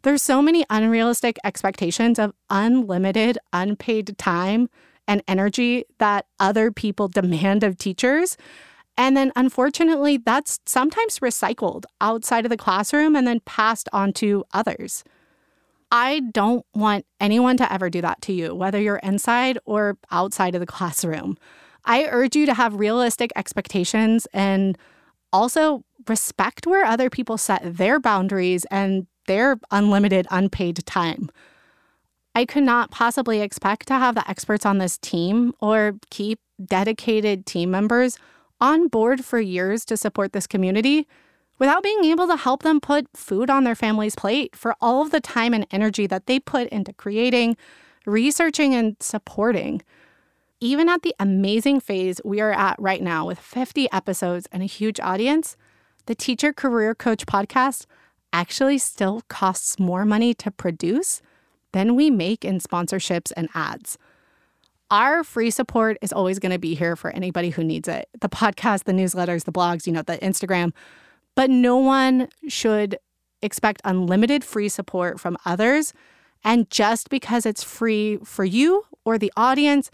There's 0.04 0.22
so 0.22 0.40
many 0.40 0.64
unrealistic 0.70 1.38
expectations 1.42 2.20
of 2.20 2.32
unlimited, 2.48 3.38
unpaid 3.52 4.16
time 4.16 4.70
and 5.08 5.22
energy 5.26 5.84
that 5.98 6.26
other 6.38 6.70
people 6.70 7.08
demand 7.20 7.64
of 7.64 7.76
teachers. 7.76 8.36
And 8.96 9.16
then, 9.16 9.32
unfortunately, 9.34 10.16
that's 10.16 10.60
sometimes 10.66 11.18
recycled 11.18 11.84
outside 12.00 12.44
of 12.44 12.50
the 12.50 12.56
classroom 12.56 13.16
and 13.16 13.26
then 13.26 13.40
passed 13.40 13.88
on 13.92 14.12
to 14.14 14.44
others. 14.52 15.02
I 15.90 16.20
don't 16.32 16.64
want 16.74 17.06
anyone 17.20 17.56
to 17.58 17.72
ever 17.72 17.88
do 17.88 18.00
that 18.02 18.20
to 18.22 18.32
you, 18.32 18.54
whether 18.54 18.80
you're 18.80 18.96
inside 18.96 19.58
or 19.64 19.96
outside 20.10 20.54
of 20.54 20.60
the 20.60 20.66
classroom. 20.76 21.36
I 21.84 22.04
urge 22.04 22.36
you 22.36 22.46
to 22.46 22.54
have 22.54 22.74
realistic 22.74 23.32
expectations 23.36 24.26
and 24.32 24.76
also 25.32 25.84
respect 26.06 26.66
where 26.66 26.84
other 26.84 27.10
people 27.10 27.38
set 27.38 27.76
their 27.76 28.00
boundaries 28.00 28.64
and 28.70 29.06
their 29.26 29.58
unlimited 29.70 30.26
unpaid 30.30 30.84
time. 30.86 31.30
I 32.34 32.44
could 32.44 32.62
not 32.62 32.90
possibly 32.90 33.40
expect 33.40 33.88
to 33.88 33.94
have 33.94 34.14
the 34.14 34.28
experts 34.28 34.64
on 34.64 34.78
this 34.78 34.98
team 34.98 35.52
or 35.60 35.94
keep 36.10 36.40
dedicated 36.64 37.46
team 37.46 37.70
members 37.70 38.18
on 38.60 38.88
board 38.88 39.24
for 39.24 39.40
years 39.40 39.84
to 39.86 39.96
support 39.96 40.32
this 40.32 40.46
community 40.46 41.06
without 41.58 41.82
being 41.82 42.04
able 42.04 42.26
to 42.26 42.36
help 42.36 42.62
them 42.62 42.80
put 42.80 43.06
food 43.14 43.50
on 43.50 43.64
their 43.64 43.74
family's 43.74 44.14
plate 44.14 44.54
for 44.54 44.74
all 44.80 45.02
of 45.02 45.10
the 45.10 45.20
time 45.20 45.52
and 45.52 45.66
energy 45.70 46.06
that 46.06 46.26
they 46.26 46.38
put 46.38 46.68
into 46.68 46.92
creating, 46.92 47.56
researching, 48.06 48.74
and 48.74 48.96
supporting. 49.00 49.82
Even 50.60 50.88
at 50.88 51.02
the 51.02 51.14
amazing 51.20 51.80
phase 51.80 52.20
we 52.24 52.40
are 52.40 52.52
at 52.52 52.76
right 52.80 53.02
now 53.02 53.26
with 53.26 53.38
50 53.38 53.90
episodes 53.92 54.48
and 54.50 54.62
a 54.62 54.66
huge 54.66 54.98
audience, 55.00 55.56
the 56.06 56.14
Teacher 56.14 56.52
Career 56.52 56.94
Coach 56.94 57.26
podcast 57.26 57.86
actually 58.32 58.78
still 58.78 59.22
costs 59.28 59.78
more 59.78 60.04
money 60.04 60.34
to 60.34 60.50
produce 60.50 61.22
than 61.72 61.94
we 61.94 62.10
make 62.10 62.44
in 62.44 62.58
sponsorships 62.58 63.32
and 63.36 63.48
ads. 63.54 63.98
Our 64.90 65.22
free 65.22 65.50
support 65.50 65.98
is 66.00 66.12
always 66.12 66.38
going 66.38 66.52
to 66.52 66.58
be 66.58 66.74
here 66.74 66.96
for 66.96 67.10
anybody 67.10 67.50
who 67.50 67.62
needs 67.62 67.88
it 67.88 68.08
the 68.20 68.28
podcast, 68.28 68.84
the 68.84 68.92
newsletters, 68.92 69.44
the 69.44 69.52
blogs, 69.52 69.86
you 69.86 69.92
know, 69.92 70.02
the 70.02 70.18
Instagram. 70.18 70.72
But 71.34 71.50
no 71.50 71.76
one 71.76 72.28
should 72.48 72.98
expect 73.42 73.80
unlimited 73.84 74.44
free 74.44 74.68
support 74.68 75.20
from 75.20 75.36
others. 75.44 75.92
And 76.44 76.68
just 76.70 77.08
because 77.08 77.46
it's 77.46 77.62
free 77.62 78.18
for 78.24 78.44
you 78.44 78.84
or 79.04 79.18
the 79.18 79.32
audience, 79.36 79.90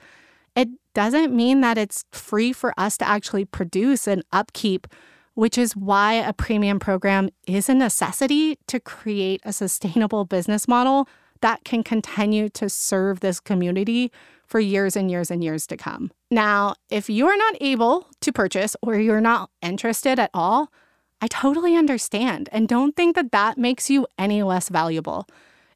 it 0.55 0.69
doesn't 0.95 1.35
mean 1.35 1.61
that 1.61 1.79
it's 1.79 2.05
free 2.13 2.53
for 2.53 2.73
us 2.79 2.97
to 2.99 3.09
actually 3.09 3.45
produce 3.45 4.07
and 4.07 4.23
upkeep, 4.33 4.87
which 5.35 5.59
is 5.59 5.77
why 5.77 6.15
a 6.15 6.33
premium 6.33 6.79
program 6.79 7.29
is 7.47 7.69
a 7.69 7.75
necessity 7.75 8.59
to 8.69 8.79
create 8.79 9.41
a 9.45 9.53
sustainable 9.53 10.25
business 10.35 10.69
model 10.69 11.09
that 11.41 11.65
can 11.65 11.83
continue 11.83 12.49
to 12.49 12.69
serve 12.69 13.21
this 13.21 13.41
community 13.41 14.11
for 14.47 14.61
years 14.61 14.97
and 14.97 15.11
years 15.11 15.31
and 15.31 15.43
years 15.43 15.67
to 15.67 15.77
come. 15.77 16.11
Now, 16.31 16.75
if 16.91 17.11
you're 17.11 17.37
not 17.37 17.57
able 17.61 18.07
to 18.21 18.33
purchase 18.33 18.77
or 18.83 18.95
you're 18.97 19.21
not 19.21 19.51
interested 19.61 20.19
at 20.19 20.31
all, 20.33 20.71
I 21.21 21.27
totally 21.29 21.77
understand 21.77 22.49
and 22.53 22.69
don't 22.69 22.95
think 22.95 23.17
that 23.17 23.33
that 23.33 23.57
makes 23.59 23.89
you 23.89 24.07
any 24.19 24.43
less 24.43 24.69
valuable. 24.69 25.27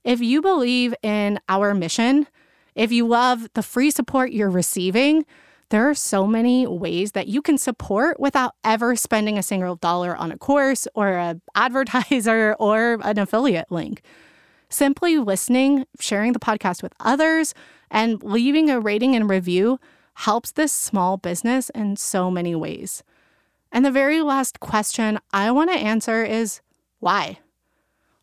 If 0.04 0.20
you 0.20 0.42
believe 0.42 0.94
in 1.02 1.40
our 1.48 1.74
mission, 1.74 2.26
if 2.74 2.92
you 2.92 3.06
love 3.06 3.48
the 3.54 3.62
free 3.62 3.90
support 3.90 4.32
you're 4.32 4.50
receiving, 4.50 5.24
there 5.70 5.88
are 5.88 5.94
so 5.94 6.26
many 6.26 6.66
ways 6.66 7.12
that 7.12 7.28
you 7.28 7.42
can 7.42 7.58
support 7.58 8.18
without 8.18 8.54
ever 8.64 8.96
spending 8.96 9.36
a 9.36 9.42
single 9.42 9.76
dollar 9.76 10.16
on 10.16 10.32
a 10.32 10.38
course 10.38 10.88
or 10.94 11.08
an 11.08 11.42
advertiser 11.54 12.56
or 12.58 12.98
an 13.02 13.18
affiliate 13.18 13.70
link. 13.70 14.02
Simply 14.70 15.18
listening, 15.18 15.86
sharing 16.00 16.32
the 16.32 16.38
podcast 16.38 16.82
with 16.82 16.92
others, 17.00 17.54
and 17.90 18.22
leaving 18.22 18.70
a 18.70 18.80
rating 18.80 19.14
and 19.14 19.28
review 19.28 19.78
helps 20.14 20.52
this 20.52 20.72
small 20.72 21.16
business 21.16 21.70
in 21.70 21.96
so 21.96 22.30
many 22.30 22.54
ways. 22.54 23.02
And 23.70 23.84
the 23.84 23.90
very 23.90 24.22
last 24.22 24.60
question 24.60 25.18
I 25.32 25.50
want 25.50 25.70
to 25.70 25.76
answer 25.76 26.24
is 26.24 26.60
why? 27.00 27.38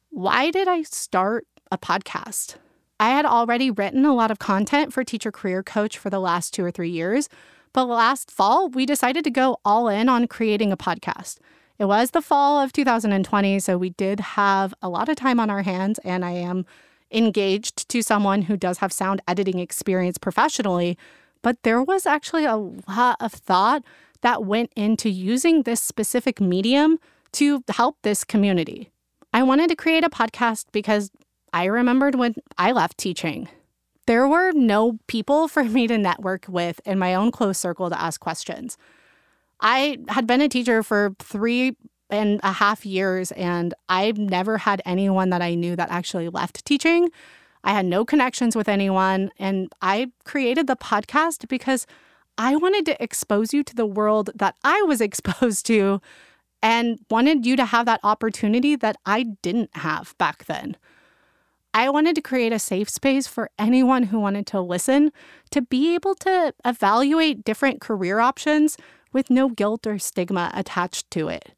Why 0.10 0.52
did 0.52 0.68
I 0.68 0.84
start 0.84 1.46
a 1.72 1.78
podcast? 1.78 2.56
I 3.00 3.10
had 3.10 3.26
already 3.26 3.70
written 3.70 4.06
a 4.06 4.16
lot 4.16 4.32
of 4.32 4.40
content 4.40 4.94
for 4.94 5.04
Teacher 5.04 5.32
Career 5.32 5.62
Coach 5.62 5.98
for 5.98 6.10
the 6.10 6.20
last 6.20 6.54
two 6.54 6.64
or 6.64 6.72
three 6.72 6.90
years, 6.90 7.28
but 7.74 7.86
last 7.86 8.32
fall, 8.32 8.70
we 8.70 8.86
decided 8.86 9.26
to 9.26 9.30
go 9.30 9.58
all 9.66 9.90
in 9.90 10.08
on 10.08 10.28
creating 10.28 10.72
a 10.72 10.78
podcast. 10.78 11.40
It 11.78 11.86
was 11.86 12.12
the 12.12 12.22
fall 12.22 12.62
of 12.62 12.72
2020, 12.72 13.60
so 13.60 13.78
we 13.78 13.90
did 13.90 14.22
have 14.22 14.74
a 14.82 14.88
lot 14.88 15.10
of 15.10 15.18
time 15.18 15.42
on 15.42 15.50
our 15.50 15.64
hands, 15.64 16.00
and 16.00 16.24
I 16.24 16.32
am 16.32 16.66
engaged 17.12 17.90
to 17.90 18.02
someone 18.02 18.44
who 18.44 18.56
does 18.56 18.78
have 18.78 18.94
sound 18.94 19.22
editing 19.28 19.60
experience 19.60 20.18
professionally. 20.18 20.98
But 21.42 21.62
there 21.64 21.84
was 21.84 22.06
actually 22.06 22.46
a 22.46 22.56
lot 22.56 23.18
of 23.20 23.34
thought 23.34 23.84
that 24.26 24.44
went 24.44 24.74
into 24.76 25.08
using 25.08 25.62
this 25.62 25.80
specific 25.80 26.42
medium 26.42 26.98
to 27.32 27.64
help 27.70 27.96
this 28.02 28.24
community. 28.24 28.90
I 29.32 29.44
wanted 29.44 29.70
to 29.70 29.76
create 29.76 30.04
a 30.04 30.10
podcast 30.10 30.66
because 30.72 31.12
I 31.54 31.66
remembered 31.66 32.16
when 32.16 32.34
I 32.58 32.72
left 32.72 32.98
teaching. 32.98 33.48
There 34.08 34.28
were 34.28 34.52
no 34.52 34.98
people 35.06 35.48
for 35.56 35.64
me 35.64 35.86
to 35.86 36.00
network 36.00 36.46
with 36.50 36.82
in 36.86 36.98
my 36.98 37.14
own 37.14 37.30
close 37.30 37.60
circle 37.60 37.88
to 37.92 38.02
ask 38.02 38.20
questions. 38.20 38.80
I 39.62 40.00
had 40.08 40.26
been 40.26 40.42
a 40.42 40.50
teacher 40.50 40.82
for 40.82 41.16
three 41.20 41.78
and 42.10 42.40
a 42.42 42.52
half 42.52 42.84
years, 42.84 43.32
and 43.34 43.76
I've 43.90 44.18
never 44.18 44.58
had 44.58 44.82
anyone 44.88 45.30
that 45.30 45.44
I 45.44 45.54
knew 45.54 45.76
that 45.76 45.92
actually 45.92 46.30
left 46.30 46.66
teaching. 46.66 47.12
I 47.64 47.74
had 47.74 47.86
no 47.86 48.04
connections 48.04 48.56
with 48.56 48.70
anyone, 48.70 49.30
and 49.38 49.72
I 49.84 50.08
created 50.24 50.66
the 50.66 50.76
podcast 50.76 51.48
because 51.48 51.86
I 52.38 52.56
wanted 52.56 52.86
to 52.88 53.04
expose 53.04 53.54
you 53.54 53.64
to 53.64 53.76
the 53.76 53.86
world 53.86 54.30
that 54.36 54.56
I 54.64 54.82
was 54.84 55.02
exposed 55.10 55.66
to 55.68 56.02
and 56.62 57.00
wanted 57.10 57.46
you 57.46 57.56
to 57.58 57.66
have 57.66 57.86
that 57.86 58.00
opportunity 58.04 58.76
that 58.76 58.98
I 59.06 59.24
didn't 59.42 59.76
have 59.78 60.16
back 60.18 60.46
then. 60.46 60.78
I 61.74 61.90
wanted 61.90 62.16
to 62.16 62.22
create 62.22 62.54
a 62.54 62.60
safe 62.60 62.90
space 62.90 63.28
for 63.28 63.50
anyone 63.60 64.04
who 64.04 64.20
wanted 64.20 64.48
to 64.48 64.62
listen 64.62 65.12
to 65.52 65.62
be 65.62 65.94
able 65.94 66.16
to 66.16 66.54
evaluate 66.64 67.44
different 67.44 67.82
career 67.82 68.20
options 68.20 68.78
with 69.12 69.30
no 69.30 69.50
guilt 69.50 69.86
or 69.86 70.00
stigma 70.00 70.52
attached 70.54 71.12
to 71.12 71.28
it. 71.28 71.52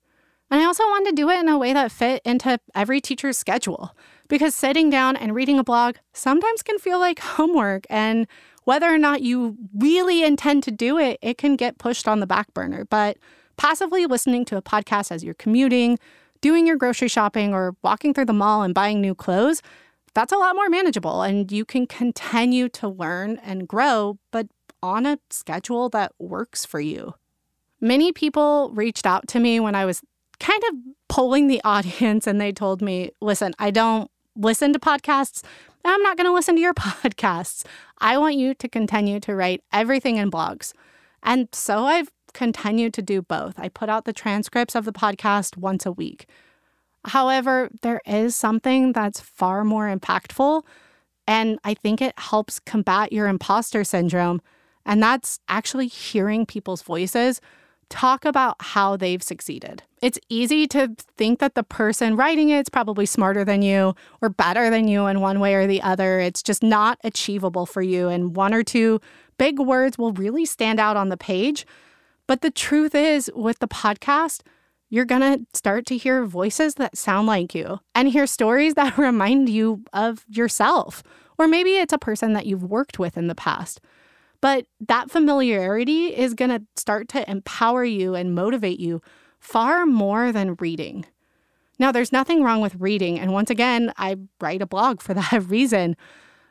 And 0.50 0.62
I 0.62 0.66
also 0.66 0.84
wanted 0.86 1.12
to 1.12 1.16
do 1.16 1.30
it 1.30 1.40
in 1.40 1.50
a 1.50 1.58
way 1.58 1.72
that 1.74 1.92
fit 1.92 2.22
into 2.26 2.60
every 2.74 3.00
teacher's 3.00 3.38
schedule 3.38 3.96
because 4.28 4.56
sitting 4.56 4.90
down 4.90 5.16
and 5.16 5.36
reading 5.36 5.60
a 5.60 5.64
blog 5.64 5.98
sometimes 6.14 6.64
can 6.64 6.80
feel 6.80 7.00
like 7.00 7.20
homework. 7.20 7.86
And 7.90 8.28
whether 8.68 8.94
or 8.94 8.98
not 8.98 9.22
you 9.22 9.56
really 9.78 10.26
intend 10.26 10.62
to 10.62 10.72
do 10.72 10.98
it, 10.98 11.18
it 11.22 11.38
can 11.38 11.56
get 11.56 11.78
pushed 11.78 12.06
on 12.06 12.20
the 12.20 12.28
back 12.28 12.54
burner. 12.54 12.84
But 12.84 13.18
passively 13.56 14.06
listening 14.06 14.44
to 14.44 14.58
a 14.58 14.62
podcast 14.62 15.10
as 15.10 15.24
you're 15.24 15.36
commuting, 15.36 15.98
doing 16.42 16.68
your 16.68 16.76
grocery 16.76 17.08
shopping, 17.08 17.54
or 17.54 17.78
walking 17.82 18.14
through 18.14 18.26
the 18.26 18.34
mall 18.34 18.64
and 18.64 18.74
buying 18.74 19.00
new 19.00 19.16
clothes, 19.16 19.62
that's 20.14 20.34
a 20.34 20.36
lot 20.36 20.54
more 20.54 20.68
manageable. 20.68 21.22
And 21.22 21.50
you 21.50 21.64
can 21.64 21.88
continue 21.88 22.68
to 22.68 22.90
learn 22.90 23.40
and 23.42 23.70
grow, 23.70 24.20
but 24.32 24.48
on 24.84 25.06
a 25.06 25.18
schedule 25.30 25.88
that 25.92 26.12
works 26.20 26.66
for 26.66 26.82
you. 26.82 27.14
Many 27.80 28.12
people 28.12 28.72
reached 28.74 29.06
out 29.06 29.30
to 29.30 29.40
me 29.40 29.62
when 29.62 29.76
I 29.76 29.86
was 29.86 30.02
kind 30.42 30.62
of 30.68 30.76
polling 31.08 31.48
the 31.48 31.62
audience 31.64 32.28
and 32.28 32.42
they 32.42 32.52
told 32.52 32.82
me, 32.82 33.12
listen, 33.22 33.54
I 33.60 33.72
don't 33.72 34.12
listen 34.38 34.74
to 34.74 34.80
podcasts. 34.80 35.44
I'm 35.84 36.02
not 36.04 36.18
going 36.18 36.28
to 36.28 36.34
listen 36.34 36.56
to 36.56 36.62
your 36.62 36.74
podcasts. 36.76 37.66
I 38.00 38.18
want 38.18 38.36
you 38.36 38.54
to 38.56 38.68
continue 38.68 39.20
to 39.22 39.36
write 39.36 39.64
everything 39.72 40.18
in 40.18 40.30
blogs. 40.32 40.74
And 41.24 41.48
so 41.52 41.86
I've 41.86 42.12
continued 42.34 42.94
to 42.94 43.02
do 43.02 43.22
both. 43.22 43.58
I 43.58 43.70
put 43.70 43.90
out 43.90 44.06
the 44.06 44.14
transcripts 44.14 44.76
of 44.76 44.86
the 44.86 44.94
podcast 44.94 45.58
once 45.58 45.86
a 45.86 45.92
week. 45.92 46.28
However, 47.06 47.70
there 47.82 48.02
is 48.06 48.36
something 48.36 48.92
that's 48.92 49.20
far 49.20 49.64
more 49.64 49.88
impactful. 49.94 50.64
And 51.26 51.60
I 51.64 51.74
think 51.74 52.02
it 52.02 52.18
helps 52.18 52.60
combat 52.60 53.12
your 53.12 53.28
imposter 53.28 53.84
syndrome. 53.84 54.42
And 54.86 55.02
that's 55.02 55.40
actually 55.48 55.88
hearing 55.88 56.46
people's 56.46 56.82
voices 56.82 57.42
talk 57.90 58.26
about 58.26 58.56
how 58.60 58.98
they've 58.98 59.24
succeeded. 59.24 59.84
It's 60.02 60.20
easy 60.30 60.68
to 60.68 60.96
think 61.18 61.40
that 61.40 61.56
the 61.56 61.64
person 61.64 62.16
writing 62.16 62.50
it's 62.50 62.70
probably 62.70 63.06
smarter 63.06 63.44
than 63.44 63.62
you 63.62 63.96
or 64.22 64.30
better 64.30 64.70
than 64.70 64.88
you 64.88 65.08
in 65.08 65.22
one 65.22 65.40
way 65.40 65.56
or 65.56 65.68
the 65.68 65.82
other. 65.82 66.20
It's 66.20 66.44
just 66.44 66.62
not 66.62 67.00
achievable 67.04 67.66
for 67.66 67.82
you. 67.82 68.10
And 68.10 68.36
one 68.36 68.54
or 68.54 68.64
two 68.64 69.00
big 69.38 69.60
words 69.60 69.98
will 69.98 70.14
really 70.14 70.46
stand 70.46 70.80
out 70.80 70.98
on 70.98 71.10
the 71.10 71.18
page. 71.18 71.66
But 72.28 72.42
the 72.42 72.52
truth 72.52 72.94
is, 72.94 73.32
with 73.34 73.60
the 73.60 73.68
podcast, 73.68 74.42
you're 74.90 75.06
going 75.06 75.22
to 75.22 75.46
start 75.54 75.86
to 75.88 75.98
hear 75.98 76.26
voices 76.26 76.76
that 76.76 76.98
sound 76.98 77.28
like 77.28 77.54
you 77.54 77.80
and 77.96 78.08
hear 78.08 78.28
stories 78.28 78.76
that 78.76 78.98
remind 78.98 79.50
you 79.50 79.84
of 79.94 80.26
yourself. 80.30 81.04
Or 81.38 81.48
maybe 81.48 81.78
it's 81.78 81.94
a 81.94 81.98
person 81.98 82.34
that 82.34 82.46
you've 82.46 82.64
worked 82.64 83.00
with 83.00 83.18
in 83.18 83.28
the 83.28 83.36
past. 83.36 83.80
But 84.42 84.68
that 84.80 85.10
familiarity 85.10 86.16
is 86.16 86.34
going 86.34 86.52
to 86.52 86.64
start 86.76 87.08
to 87.10 87.30
empower 87.30 87.84
you 87.84 88.16
and 88.16 88.36
motivate 88.36 88.80
you 88.80 89.02
far 89.40 89.86
more 89.86 90.32
than 90.32 90.56
reading. 90.56 91.06
Now, 91.80 91.92
there's 91.92 92.12
nothing 92.12 92.44
wrong 92.44 92.62
with 92.62 92.76
reading. 92.76 93.20
And 93.20 93.34
once 93.34 93.50
again, 93.50 93.94
I 93.98 94.18
write 94.42 94.62
a 94.62 94.68
blog 94.68 95.02
for 95.02 95.14
that 95.16 95.44
reason. 95.48 95.96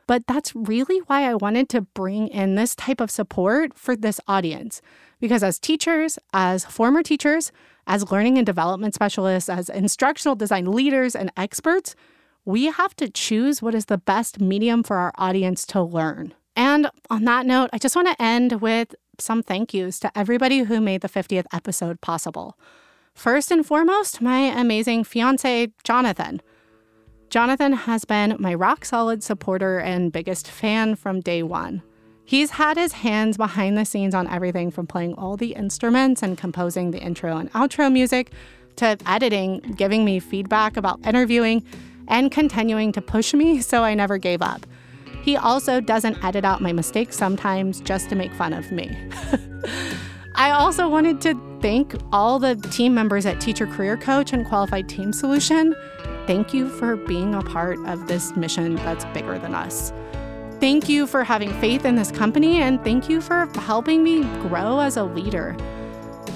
But 0.07 0.25
that's 0.25 0.55
really 0.55 0.99
why 1.07 1.29
I 1.29 1.35
wanted 1.35 1.67
to 1.69 1.81
bring 1.81 2.29
in 2.29 2.55
this 2.55 2.75
type 2.75 3.01
of 3.01 3.11
support 3.11 3.77
for 3.77 3.95
this 3.95 4.21
audience. 4.27 4.81
Because 5.19 5.43
as 5.43 5.59
teachers, 5.59 6.17
as 6.33 6.63
former 6.63 7.03
teachers, 7.03 7.51
as 7.87 8.09
learning 8.09 8.37
and 8.37 8.45
development 8.45 8.93
specialists, 8.93 9.49
as 9.49 9.69
instructional 9.69 10.35
design 10.35 10.71
leaders 10.71 11.15
and 11.15 11.31
experts, 11.35 11.95
we 12.45 12.65
have 12.65 12.95
to 12.95 13.09
choose 13.09 13.61
what 13.61 13.75
is 13.75 13.85
the 13.85 13.97
best 13.97 14.39
medium 14.39 14.81
for 14.81 14.95
our 14.95 15.11
audience 15.17 15.65
to 15.67 15.81
learn. 15.81 16.33
And 16.57 16.89
on 17.11 17.23
that 17.25 17.45
note, 17.45 17.69
I 17.71 17.77
just 17.77 17.95
want 17.95 18.07
to 18.07 18.21
end 18.21 18.61
with 18.61 18.95
some 19.19 19.43
thank 19.43 19.75
yous 19.75 19.99
to 19.99 20.11
everybody 20.17 20.61
who 20.61 20.81
made 20.81 21.01
the 21.01 21.07
50th 21.07 21.45
episode 21.53 22.01
possible. 22.01 22.57
First 23.13 23.51
and 23.51 23.63
foremost, 23.63 24.21
my 24.21 24.39
amazing 24.39 25.03
fiance, 25.03 25.71
Jonathan. 25.83 26.41
Jonathan 27.29 27.73
has 27.73 28.05
been 28.05 28.37
my 28.39 28.55
rock 28.55 28.85
solid 28.85 29.21
supporter 29.21 29.77
and 29.77 30.11
biggest 30.11 30.49
fan 30.49 30.95
from 30.95 31.21
day 31.21 31.43
one. 31.43 31.83
He's 32.25 32.51
had 32.51 32.75
his 32.75 32.91
hands 32.91 33.37
behind 33.37 33.77
the 33.77 33.85
scenes 33.85 34.15
on 34.15 34.27
everything 34.27 34.71
from 34.71 34.87
playing 34.87 35.13
all 35.13 35.37
the 35.37 35.53
instruments 35.53 36.23
and 36.23 36.39
composing 36.39 36.89
the 36.89 36.99
intro 36.99 37.37
and 37.37 37.51
outro 37.53 37.91
music 37.91 38.31
to 38.77 38.97
editing, 39.05 39.59
giving 39.77 40.03
me 40.03 40.19
feedback 40.19 40.75
about 40.75 41.05
interviewing, 41.05 41.63
and 42.07 42.31
continuing 42.31 42.91
to 42.93 43.01
push 43.01 43.35
me 43.35 43.61
so 43.61 43.83
I 43.83 43.93
never 43.93 44.17
gave 44.17 44.41
up. 44.41 44.65
He 45.27 45.35
also 45.35 45.81
doesn't 45.81 46.23
edit 46.23 46.45
out 46.45 46.61
my 46.61 46.71
mistakes 46.71 47.17
sometimes 47.17 47.81
just 47.81 48.07
to 48.07 48.15
make 48.15 48.33
fun 48.33 48.53
of 48.53 48.71
me. 48.71 48.97
I 50.35 50.51
also 50.51 50.87
wanted 50.87 51.19
to 51.19 51.59
thank 51.61 51.93
all 52.13 52.39
the 52.39 52.55
team 52.55 52.95
members 52.95 53.25
at 53.25 53.41
Teacher 53.41 53.67
Career 53.67 53.97
Coach 53.97 54.31
and 54.31 54.45
Qualified 54.45 54.87
Team 54.87 55.11
Solution. 55.11 55.75
Thank 56.27 56.53
you 56.53 56.69
for 56.69 56.95
being 56.95 57.35
a 57.35 57.41
part 57.41 57.77
of 57.87 58.07
this 58.07 58.37
mission 58.37 58.75
that's 58.75 59.03
bigger 59.13 59.37
than 59.37 59.53
us. 59.53 59.91
thank 60.61 60.87
you 60.87 61.05
for 61.05 61.25
having 61.25 61.51
faith 61.59 61.83
in 61.83 61.95
this 61.95 62.09
company 62.09 62.61
and 62.61 62.81
thank 62.85 63.09
you 63.09 63.19
for 63.19 63.47
helping 63.59 64.05
me 64.05 64.23
grow 64.47 64.79
as 64.79 64.95
a 64.95 65.03
leader. 65.03 65.57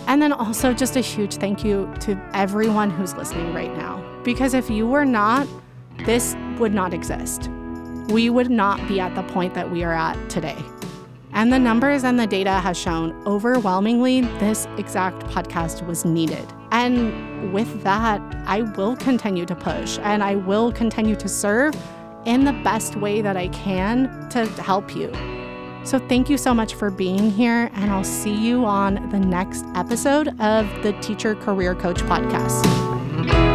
And 0.07 0.21
then 0.21 0.33
also 0.33 0.73
just 0.73 0.97
a 0.97 1.01
huge 1.01 1.35
thank 1.35 1.63
you 1.63 1.89
to 2.01 2.21
everyone 2.33 2.89
who's 2.89 3.15
listening 3.15 3.53
right 3.53 3.73
now. 3.77 4.03
Because 4.25 4.53
if 4.53 4.69
you 4.69 4.85
were 4.85 5.05
not, 5.05 5.47
this 6.05 6.35
would 6.59 6.73
not 6.73 6.93
exist. 6.93 7.49
We 8.09 8.29
would 8.29 8.49
not 8.49 8.85
be 8.87 8.99
at 8.99 9.15
the 9.15 9.23
point 9.23 9.53
that 9.53 9.71
we 9.71 9.83
are 9.83 9.93
at 9.93 10.29
today. 10.29 10.57
And 11.33 11.51
the 11.51 11.59
numbers 11.59 12.03
and 12.03 12.19
the 12.19 12.27
data 12.27 12.51
has 12.51 12.77
shown 12.77 13.13
overwhelmingly 13.25 14.21
this 14.21 14.67
exact 14.77 15.23
podcast 15.27 15.85
was 15.87 16.03
needed. 16.03 16.45
And 16.71 17.53
with 17.53 17.83
that, 17.83 18.21
I 18.45 18.61
will 18.61 18.95
continue 18.97 19.45
to 19.45 19.55
push 19.55 19.97
and 19.99 20.23
I 20.23 20.35
will 20.35 20.71
continue 20.71 21.15
to 21.15 21.29
serve 21.29 21.75
in 22.25 22.43
the 22.43 22.53
best 22.63 22.95
way 22.95 23.21
that 23.21 23.37
I 23.37 23.47
can 23.49 24.29
to 24.29 24.45
help 24.61 24.95
you. 24.95 25.11
So, 25.83 25.97
thank 25.97 26.29
you 26.29 26.37
so 26.37 26.53
much 26.53 26.75
for 26.75 26.91
being 26.91 27.31
here, 27.31 27.71
and 27.73 27.89
I'll 27.89 28.03
see 28.03 28.35
you 28.35 28.65
on 28.65 29.09
the 29.09 29.19
next 29.19 29.65
episode 29.73 30.27
of 30.39 30.67
the 30.83 30.95
Teacher 31.01 31.33
Career 31.33 31.73
Coach 31.73 32.03
Podcast. 32.03 33.50